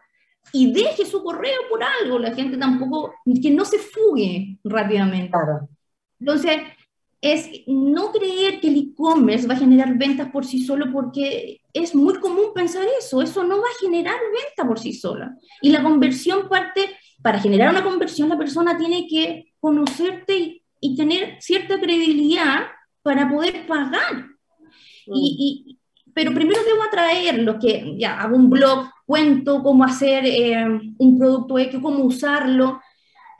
[0.51, 5.29] y deje su correo por algo, la gente tampoco, que no se fugue rápidamente.
[5.29, 5.69] Claro.
[6.19, 6.61] Entonces,
[7.21, 11.93] es no creer que el e-commerce va a generar ventas por sí solo porque es
[11.93, 15.37] muy común pensar eso, eso no va a generar venta por sí sola.
[15.61, 16.89] Y la conversión parte,
[17.21, 22.63] para generar una conversión la persona tiene que conocerte y, tener cierta credibilidad
[23.03, 24.25] para poder pagar.
[25.05, 26.11] Y, mm.
[26.15, 30.65] pero primero debo atraer lo que, ya, hago un blog, cuento cómo hacer eh,
[30.97, 32.81] un producto X, cómo usarlo,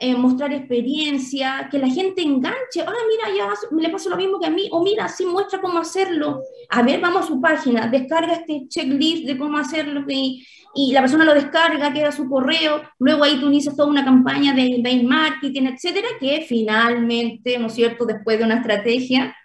[0.02, 4.46] eh, mostrar experiencia, que la gente enganche, ah, mira, ya le pasa lo mismo que
[4.46, 8.32] a mí, o mira, sí muestra cómo hacerlo, a ver, vamos a su página, descarga
[8.32, 13.22] este checklist de cómo hacerlo y, y la persona lo descarga, queda su correo, luego
[13.22, 18.04] ahí tú inicias toda una campaña de email marketing, etcétera, que finalmente, ¿no es cierto?,
[18.04, 19.36] después de una estrategia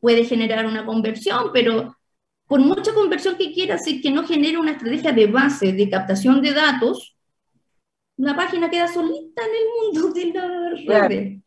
[0.00, 1.96] puede generar una conversión, pero
[2.46, 6.40] por mucha conversión que quieras, si que no genera una estrategia de base de captación
[6.40, 7.13] de datos,
[8.16, 11.38] la página queda solita en el mundo de la red.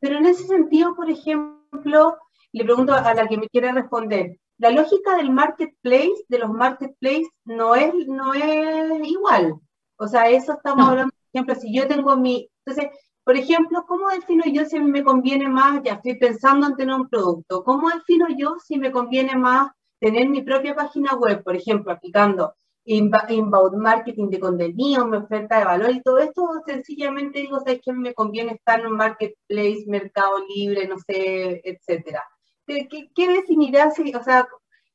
[0.00, 2.16] Pero en ese sentido, por ejemplo,
[2.52, 7.28] le pregunto a la que me quiere responder, la lógica del marketplace, de los marketplaces,
[7.44, 9.54] no es, no es igual.
[9.98, 12.48] O sea, eso estamos hablando, por ejemplo, si yo tengo mi...
[12.64, 12.90] Entonces,
[13.24, 17.08] por ejemplo, ¿cómo defino yo si me conviene más, ya estoy pensando en tener un
[17.08, 21.92] producto, ¿cómo defino yo si me conviene más tener mi propia página web, por ejemplo,
[21.92, 22.54] aplicando
[22.86, 27.92] inbound marketing de contenido, mi oferta de valor y todo esto, sencillamente digo, ¿sabes qué
[27.92, 32.22] me conviene estar en un marketplace, mercado libre, no sé, etcétera?
[32.66, 34.46] ¿Qué, qué definirá, si, o sea,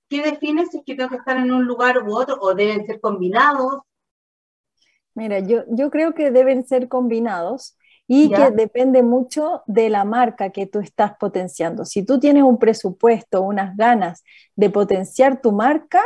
[0.10, 2.86] qué define si es que tengo que estar en un lugar u otro o deben
[2.86, 3.80] ser combinados?
[5.14, 7.78] Mira, yo, yo creo que deben ser combinados
[8.08, 11.86] y que depende mucho de la marca que tú estás potenciando.
[11.86, 14.24] Si tú tienes un presupuesto, unas ganas
[14.56, 16.02] de potenciar tu marca,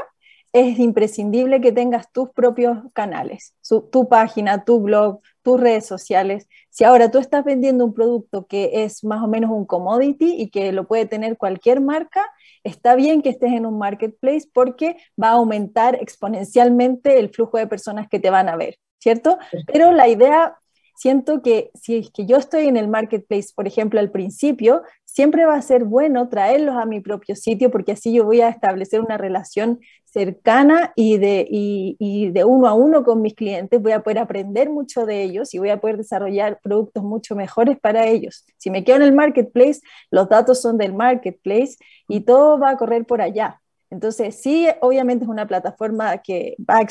[0.56, 3.54] es imprescindible que tengas tus propios canales,
[3.92, 6.48] tu página, tu blog, tus redes sociales.
[6.70, 10.50] Si ahora tú estás vendiendo un producto que es más o menos un commodity y
[10.50, 12.26] que lo puede tener cualquier marca,
[12.64, 17.68] está bien que estés en un marketplace porque va a aumentar exponencialmente el flujo de
[17.68, 19.38] personas que te van a ver, ¿cierto?
[19.68, 20.58] Pero la idea
[20.96, 25.46] siento que si es que yo estoy en el marketplace, por ejemplo, al principio, siempre
[25.46, 29.00] va a ser bueno traerlos a mi propio sitio porque así yo voy a establecer
[29.00, 34.02] una relación cercana y de, y, de uno a uno con mis clientes, voy a
[34.02, 38.46] poder aprender mucho de ellos y voy a poder desarrollar productos mucho mejores para ellos.
[38.58, 39.82] Si me quedo en el marketplace,
[40.12, 41.76] los datos son del marketplace
[42.08, 43.62] y todo va a correr por allá.
[43.90, 46.86] Entonces, sí, obviamente es una plataforma que va,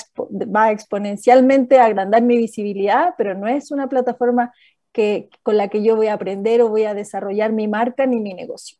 [0.55, 4.53] va exponencialmente a agrandar mi visibilidad, pero no es una plataforma
[4.92, 8.20] que, con la que yo voy a aprender o voy a desarrollar mi marca ni
[8.20, 8.78] mi negocio.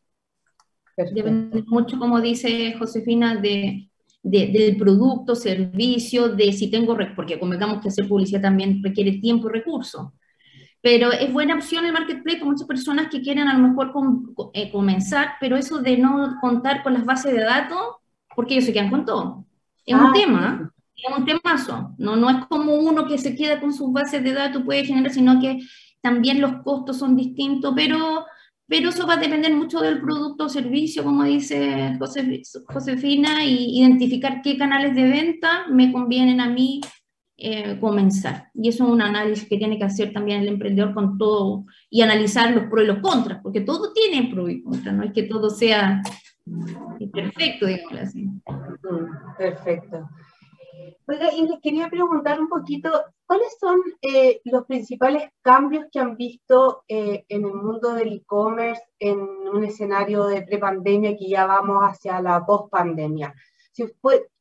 [0.97, 3.89] Depende mucho, como dice Josefina, de,
[4.23, 9.53] del producto, servicio, de si tengo, porque convengamos que hacer publicidad también requiere tiempo y
[9.53, 10.07] recursos.
[10.81, 13.91] Pero es buena opción el marketplace para muchas personas que quieren a lo mejor
[14.53, 17.97] eh, comenzar, pero eso de no contar con las bases de datos
[18.35, 19.45] porque ellos se quedan con todo.
[19.85, 21.93] Es un ah, tema, es un temazo.
[21.97, 25.11] No, no es como uno que se queda con sus bases de datos puede generar,
[25.11, 25.59] sino que
[26.01, 28.25] también los costos son distintos, pero,
[28.67, 31.97] pero eso va a depender mucho del producto o servicio, como dice
[32.67, 36.81] Josefina, y identificar qué canales de venta me convienen a mí
[37.37, 38.49] eh, comenzar.
[38.53, 42.01] Y eso es un análisis que tiene que hacer también el emprendedor con todo y
[42.01, 45.23] analizar los pros y los contras, porque todo tiene pros y contras, no es que
[45.23, 46.01] todo sea
[47.11, 48.29] perfecto, digamos así.
[49.37, 50.07] Perfecto.
[51.07, 52.91] Oiga, y les quería preguntar un poquito,
[53.25, 58.81] ¿cuáles son eh, los principales cambios que han visto eh, en el mundo del e-commerce
[58.99, 63.33] en un escenario de prepandemia que ya vamos hacia la post-pandemia?
[63.71, 63.85] Si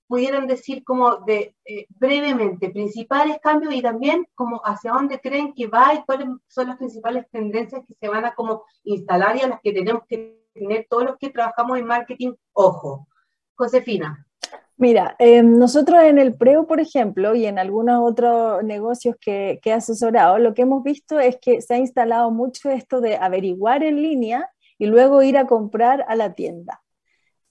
[0.07, 1.55] pudieran decir como eh,
[1.89, 6.79] brevemente principales cambios y también como hacia dónde creen que va y cuáles son las
[6.79, 10.87] principales tendencias que se van a como instalar y a las que tenemos que tener
[10.89, 13.09] todos los que trabajamos en marketing ojo.
[13.57, 14.27] Josefina.
[14.77, 19.71] Mira, eh, nosotros en el Preo, por ejemplo, y en algunos otros negocios que, que
[19.71, 23.85] he asesorado, lo que hemos visto es que se ha instalado mucho esto de averiguar
[23.85, 26.84] en línea y luego ir a comprar a la tienda.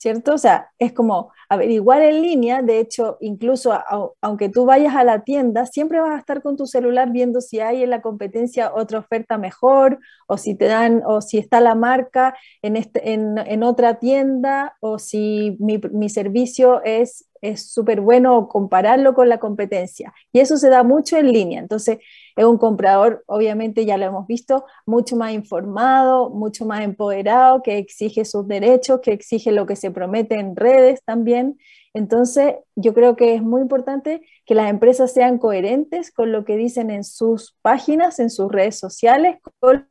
[0.03, 0.33] ¿Cierto?
[0.33, 3.71] O sea, es como averiguar en línea, de hecho, incluso
[4.19, 7.61] aunque tú vayas a la tienda, siempre vas a estar con tu celular viendo si
[7.61, 11.73] hay en la competencia otra oferta mejor, o si te dan, o si está la
[11.73, 18.47] marca en, este, en, otra tienda, o si mi, mi servicio es es súper bueno
[18.47, 20.13] compararlo con la competencia.
[20.31, 21.59] Y eso se da mucho en línea.
[21.59, 21.99] Entonces,
[22.35, 27.77] es un comprador, obviamente ya lo hemos visto, mucho más informado, mucho más empoderado, que
[27.77, 31.57] exige sus derechos, que exige lo que se promete en redes también.
[31.93, 36.55] Entonces, yo creo que es muy importante que las empresas sean coherentes con lo que
[36.55, 39.85] dicen en sus páginas, en sus redes sociales, con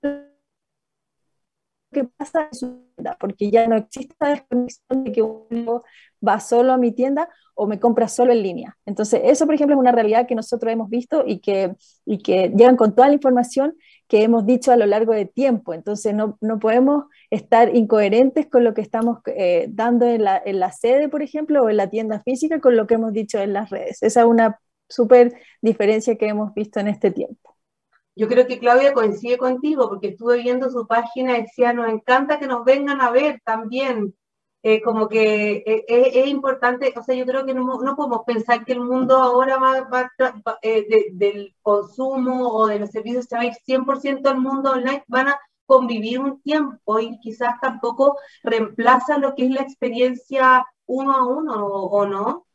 [1.93, 5.82] que pasa en su tienda, porque ya no existe la desconexión de que uno
[6.26, 8.78] va solo a mi tienda o me compra solo en línea.
[8.86, 11.74] Entonces, eso, por ejemplo, es una realidad que nosotros hemos visto y que,
[12.05, 13.74] y que llegan con toda la información
[14.09, 15.74] que hemos dicho a lo largo de tiempo.
[15.74, 20.61] Entonces, no, no podemos estar incoherentes con lo que estamos eh, dando en la, en
[20.61, 23.53] la sede, por ejemplo, o en la tienda física con lo que hemos dicho en
[23.53, 24.03] las redes.
[24.03, 27.51] Esa es una súper diferencia que hemos visto en este tiempo.
[28.14, 32.38] Yo creo que Claudia coincide contigo, porque estuve viendo su página y decía, nos encanta
[32.38, 34.14] que nos vengan a ver también.
[34.64, 38.64] Eh, como que eh, es, importante, o sea, yo creo que no, no, podemos pensar
[38.64, 40.08] que el mundo ahora va, va,
[40.62, 45.02] eh, del consumo o de los servicios se va a ir 100% al mundo online,
[45.08, 51.12] van a convivir un tiempo y quizás tampoco reemplaza lo que es la experiencia uno
[51.12, 52.46] a uno, ¿o, no?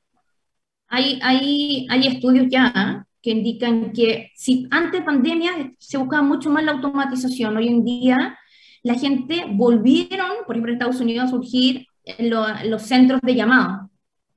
[0.88, 6.50] Hay, hay, hay estudios ya que indican que si antes de pandemia se buscaba mucho
[6.50, 8.40] más la automatización, hoy en día
[8.84, 11.88] la gente volvieron, por ejemplo en Estados Unidos, a surgir
[12.20, 13.92] los centros de llamado.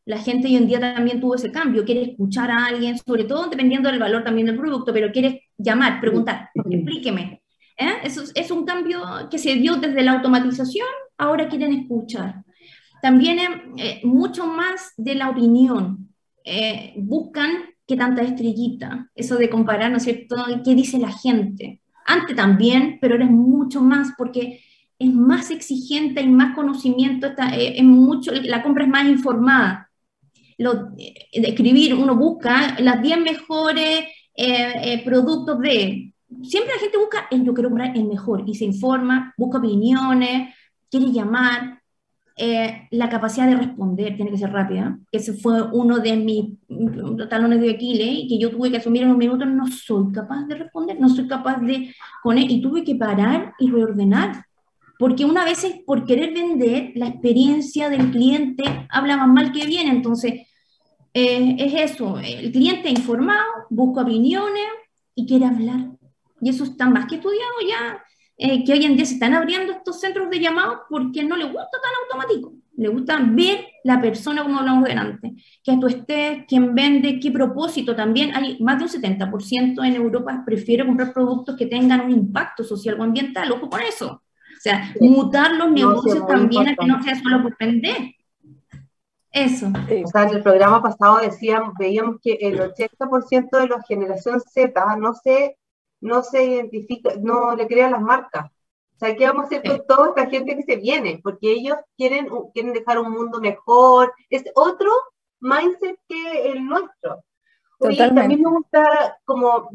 [0.06, 3.46] La gente hoy en día también tuvo ese cambio, quiere escuchar a alguien, sobre todo
[3.46, 7.42] dependiendo del valor también del producto, pero quiere llamar, preguntar, explíqueme.
[7.76, 7.92] ¿eh?
[8.02, 12.42] Eso es un cambio que se dio desde la automatización, ahora quieren escuchar.
[13.00, 13.38] También
[13.76, 16.08] eh, mucho más de la opinión.
[16.42, 17.52] Eh, buscan
[17.90, 21.80] qué tanta estrellita, eso de comparar, ¿no es cierto?, qué dice la gente.
[22.06, 24.60] Antes también, pero ahora es mucho más porque
[24.96, 29.90] es más exigente, y más conocimiento, está, eh, mucho, la compra es más informada.
[30.56, 34.04] Lo, eh, escribir, uno busca las 10 mejores
[34.36, 36.14] eh, productos de...
[36.44, 40.54] Siempre la gente busca, yo quiero comprar el mejor, y se informa, busca opiniones,
[40.88, 41.79] quiere llamar,
[42.42, 44.98] eh, la capacidad de responder tiene que ser rápida.
[45.12, 46.54] Ese fue uno de mis
[47.28, 50.46] talones de Aquiles y que yo tuve que asumir en un minuto, no soy capaz
[50.46, 54.46] de responder, no soy capaz de poner, y tuve que parar y reordenar.
[54.98, 59.66] Porque una vez es por querer vender, la experiencia del cliente habla más mal que
[59.66, 59.88] bien.
[59.88, 60.48] Entonces,
[61.12, 64.64] eh, es eso, el cliente informado, busca opiniones
[65.14, 65.90] y quiere hablar.
[66.40, 68.02] Y eso está más que estudiado ya
[68.42, 71.44] eh, que hoy en día se están abriendo estos centros de llamados porque no le
[71.44, 72.54] gusta tan automático.
[72.74, 77.94] Le gusta ver la persona como hablamos delante, que tú estés, quién vende, qué propósito.
[77.94, 82.64] También hay más de un 70% en Europa prefiere comprar productos que tengan un impacto
[82.64, 83.52] social o ambiental.
[83.52, 84.08] Ojo con eso.
[84.10, 88.14] O sea, mutar los negocios también a que no sea solo por vender.
[89.30, 89.66] Eso.
[89.66, 94.96] O sea, en el programa pasado decíamos, veíamos que el 80% de la generación Z
[94.96, 95.58] no se
[96.00, 98.50] no se identifica, no le crea las marcas.
[98.96, 101.20] O sea, ¿qué vamos a hacer con toda esta gente que se viene?
[101.22, 104.12] Porque ellos quieren, quieren dejar un mundo mejor.
[104.28, 104.90] Es otro
[105.40, 107.24] mindset que el nuestro.
[107.78, 109.70] Oye, también me gusta como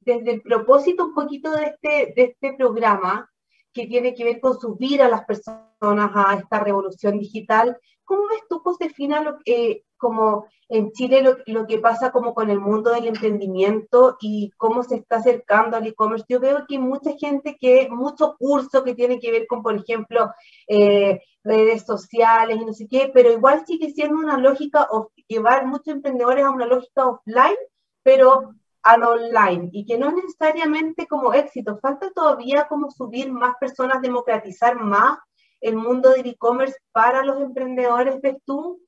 [0.00, 3.30] desde el propósito un poquito de este, de este programa,
[3.72, 7.76] que tiene que ver con subir a las personas a esta revolución digital.
[8.04, 12.60] ¿Cómo ves tú, Josefina, lo que, como en Chile lo, que pasa como con el
[12.60, 16.26] mundo del emprendimiento y cómo se está acercando al e-commerce.
[16.28, 20.30] Yo veo que mucha gente que, mucho curso que tiene que ver con, por ejemplo,
[20.68, 25.66] eh, redes sociales y no sé qué, pero igual sigue siendo una lógica, of, llevar
[25.66, 27.56] muchos emprendedores a una lógica offline,
[28.02, 33.54] pero al online y que no es necesariamente como éxito, falta todavía como subir más
[33.58, 35.18] personas, democratizar más
[35.62, 38.83] el mundo del e-commerce para los emprendedores, ¿ves tú?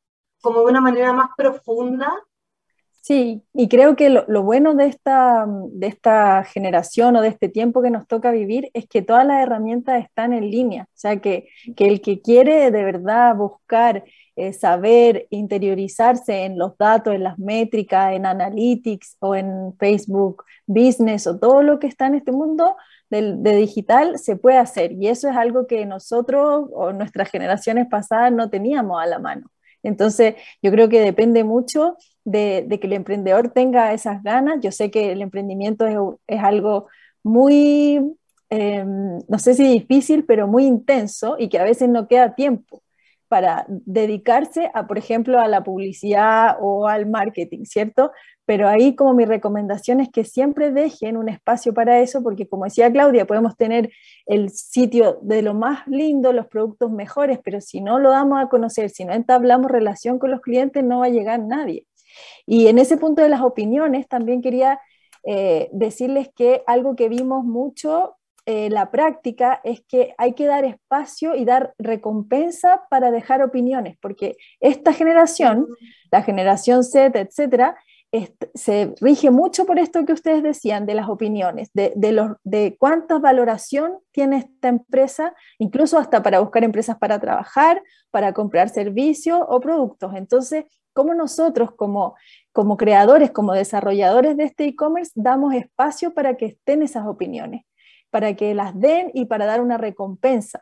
[0.47, 2.12] Como de una manera más profunda.
[3.01, 7.82] Sí, y creo que lo, bueno de esta, de esta generación o de este tiempo
[7.82, 11.49] que nos toca vivir es que todas las herramientas están en línea, o sea, que,
[11.76, 17.38] que el que quiere de verdad buscar eh, saber, interiorizarse en los datos, en las
[17.38, 22.76] métricas, en analytics o en Facebook Business o todo lo que está en este mundo,
[23.09, 28.32] de, digital se puede hacer y eso es algo que nosotros o nuestras generaciones pasadas
[28.32, 29.49] no teníamos a la mano.
[29.87, 34.59] Entonces, yo creo que depende mucho de, que el emprendedor tenga esas ganas.
[34.61, 35.87] Yo sé que el emprendimiento
[36.26, 36.89] es, algo
[37.22, 38.01] muy,
[38.51, 42.82] em, no sé si difícil, pero muy intenso y que a veces no queda tiempo
[43.28, 48.12] para dedicarse a, por ejemplo, a la publicidad o al marketing, ¿cierto?
[48.47, 52.64] Pero ahí como mi recomendación es que siempre dejen un espacio para eso, porque como
[52.64, 53.90] decía Claudia, podemos tener
[54.24, 58.49] el sitio de lo más lindo, los productos mejores, pero si no lo damos a
[58.49, 61.86] conocer, si no entablamos relación con los clientes, no va a llegar nadie.
[62.47, 64.80] Y en ese punto de las opiniones, también quería
[65.24, 68.16] eh, decirles que algo que vimos mucho
[68.49, 73.99] eh, la práctica es que hay que dar espacio y dar recompensa para dejar opiniones,
[74.01, 75.66] porque esta generación,
[76.12, 77.76] la generación Z, etcétera,
[78.55, 83.19] se rige mucho por esto que ustedes decían de las opiniones, de, los, de cuánta
[83.19, 89.61] valoración tiene esta empresa, incluso hasta para buscar empresas para trabajar, para comprar servicios o
[89.61, 90.12] productos.
[90.14, 92.14] Entonces, ¿cómo nosotros como,
[92.53, 97.62] como creadores, como desarrolladores de este e-commerce, damos espacio para que estén esas opiniones?
[98.11, 100.61] para que las den y para dar una recompensa.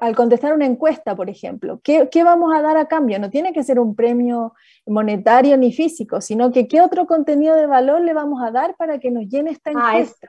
[0.00, 3.18] Al contestar una encuesta, por ejemplo, ¿qué, vamos a dar a cambio?
[3.18, 4.54] No tiene que ser un premio
[4.86, 8.98] monetario ni físico, sino que qué otro contenido de valor le vamos a dar para
[8.98, 10.28] que nos llene esta ah, encuesta.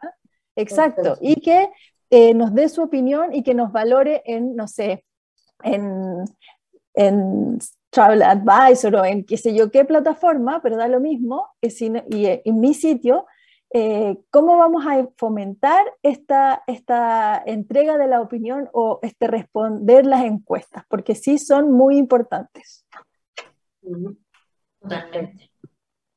[0.56, 1.70] Exacto, y que
[2.10, 5.06] eh, nos dé su opinión y que nos valore en, no sé,
[5.64, 6.26] en,
[6.94, 7.58] en
[7.90, 12.60] Travel Advisor o en qué sé yo qué plataforma, pero da lo mismo, y en
[12.60, 13.26] mi sitio
[13.74, 20.26] eh, ¿cómo vamos a fomentar esta, esta entrega de la opinión o este responder las
[20.26, 20.84] encuestas?
[20.90, 22.86] Porque sí son muy importantes.
[24.82, 25.52] Totalmente.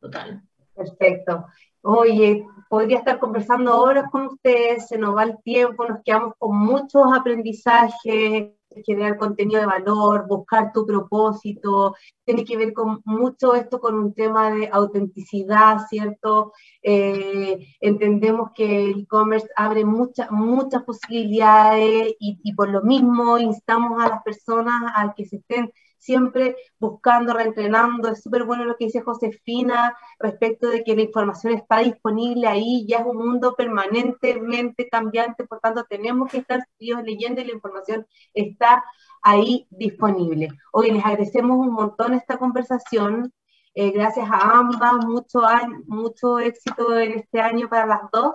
[0.01, 0.43] Total.
[0.75, 1.47] Perfecto.
[1.83, 6.57] Oye, podría estar conversando horas con ustedes, se nos va el tiempo, nos quedamos con
[6.57, 8.53] muchos aprendizajes,
[8.85, 11.95] generar contenido de valor, buscar tu propósito,
[12.25, 16.53] tiene que ver con mucho esto con un tema de autenticidad, ¿cierto?
[16.83, 24.03] Eh, entendemos que el e-commerce abre muchas muchas posibilidades y, y por lo mismo instamos
[24.03, 25.71] a las personas a que se estén
[26.05, 28.11] siempre buscando, reentrenando.
[28.11, 32.87] Es súper bueno lo que dice Josefina respecto de que la información está disponible ahí,
[32.87, 38.07] ya es un mundo permanentemente cambiante, por tanto tenemos que estar leyendo y la información
[38.35, 38.85] está
[39.23, 40.49] ahí disponible.
[40.73, 43.33] Hoy les agradecemos un montón esta conversación.
[43.75, 45.41] Eh, gracias a ambas, mucho,
[45.87, 48.35] mucho éxito en este año para las dos.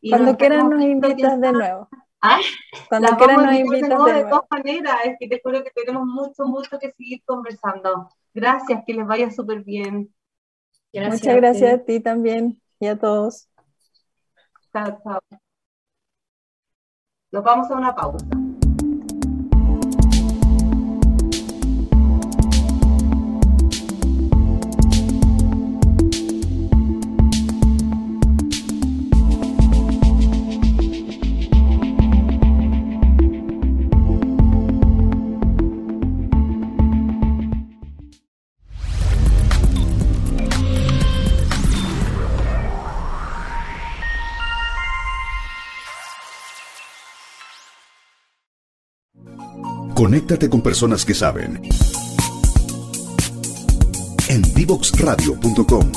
[0.00, 1.88] Y Cuando quieran nos invitas de nuevo.
[2.88, 6.44] Cuando quieran nos invitas de, de todas maneras, es que te juro que tenemos mucho,
[6.44, 8.08] mucho que seguir conversando.
[8.34, 10.12] Gracias, que les vaya súper bien.
[10.92, 13.48] Muchas gracias a ti también y a todos.
[14.72, 15.20] Chao, chao.
[17.30, 18.37] Nos vamos a una pausa.
[50.08, 51.60] Conéctate con personas que saben.
[54.30, 55.92] En divoxradio.com.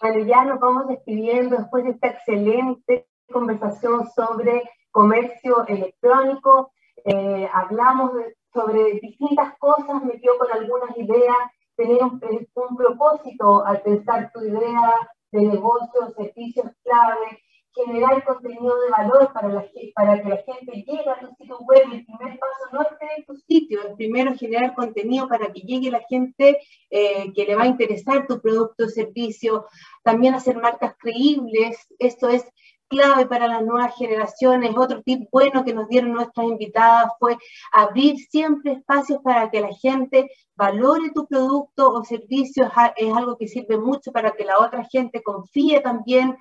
[0.00, 6.70] Bueno, ya nos vamos despidiendo después de esta excelente conversación sobre comercio electrónico.
[7.04, 8.12] Eh, hablamos
[8.54, 11.36] sobre distintas cosas, me con algunas ideas,
[11.74, 12.20] tener un,
[12.54, 14.94] un propósito al pensar tu idea
[15.32, 17.40] de negocio, servicios clave,
[17.74, 19.64] generar contenido de valor para,
[19.94, 21.82] para que la gente llegue a tu sitio web.
[21.92, 25.90] El primer paso no es tener tu sitio, el primero generar contenido para que llegue
[25.90, 26.58] la gente
[26.90, 29.66] eh, que le va a interesar tu producto o servicio.
[30.02, 32.44] También hacer marcas creíbles, esto es
[32.90, 34.72] clave para las nuevas generaciones.
[34.76, 37.38] Otro tip bueno que nos dieron nuestras invitadas fue
[37.72, 42.70] abrir siempre espacios para que la gente valore tu producto o servicio.
[42.96, 46.36] Es algo que sirve mucho para que la otra gente confíe también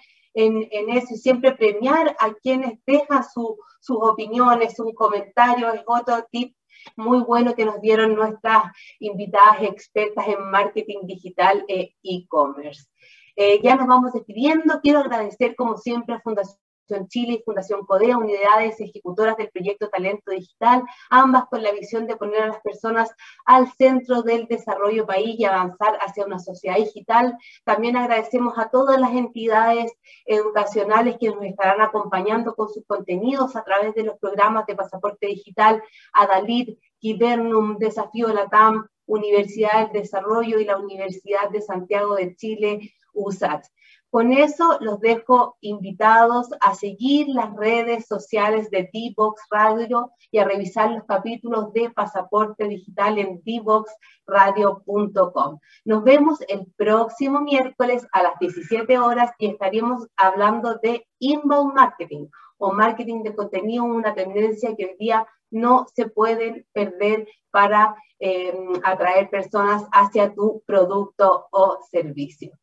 [0.45, 6.55] en, eso y siempre premiar a quienes dejan sus opiniones, sus comentarios, es otro tip
[6.95, 8.63] muy bueno que nos dieron nuestras
[8.99, 12.87] invitadas expertas en marketing digital e e-commerce.
[13.35, 14.79] Eh, ya nos vamos despidiendo.
[14.81, 16.57] Quiero agradecer, como siempre, a Fundación
[16.89, 22.07] Fundación Chile y Fundación CODEA, unidades ejecutoras del proyecto Talento Digital, ambas con la visión
[22.07, 23.11] de poner a las personas
[23.45, 27.37] al centro del desarrollo país y avanzar hacia una sociedad digital.
[27.63, 29.91] También agradecemos a todas las entidades
[30.25, 35.27] educacionales que nos estarán acompañando con sus contenidos a través de los programas de pasaporte
[35.27, 35.83] digital,
[36.13, 43.65] Adalid, Gibernum, Desafío Latam, Universidad del Desarrollo y la Universidad de Santiago de Chile, USAT.
[44.11, 50.45] Con eso los dejo invitados a seguir las redes sociales de D-Box Radio y a
[50.45, 55.59] revisar los capítulos de Pasaporte Digital en dboxradio.com.
[55.85, 62.29] Nos vemos el próximo miércoles a las 17 horas y estaremos hablando de inbound marketing
[62.57, 68.57] o marketing de contenido, una tendencia que hoy día no se pueden perder para eh,
[68.83, 72.57] atraer personas hacia tu producto o servicio.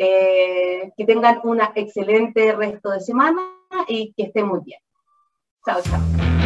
[0.00, 3.42] Eh, que tengan un excelente resto de semana
[3.88, 4.80] y que estén muy bien.
[5.66, 6.37] Chao, chao.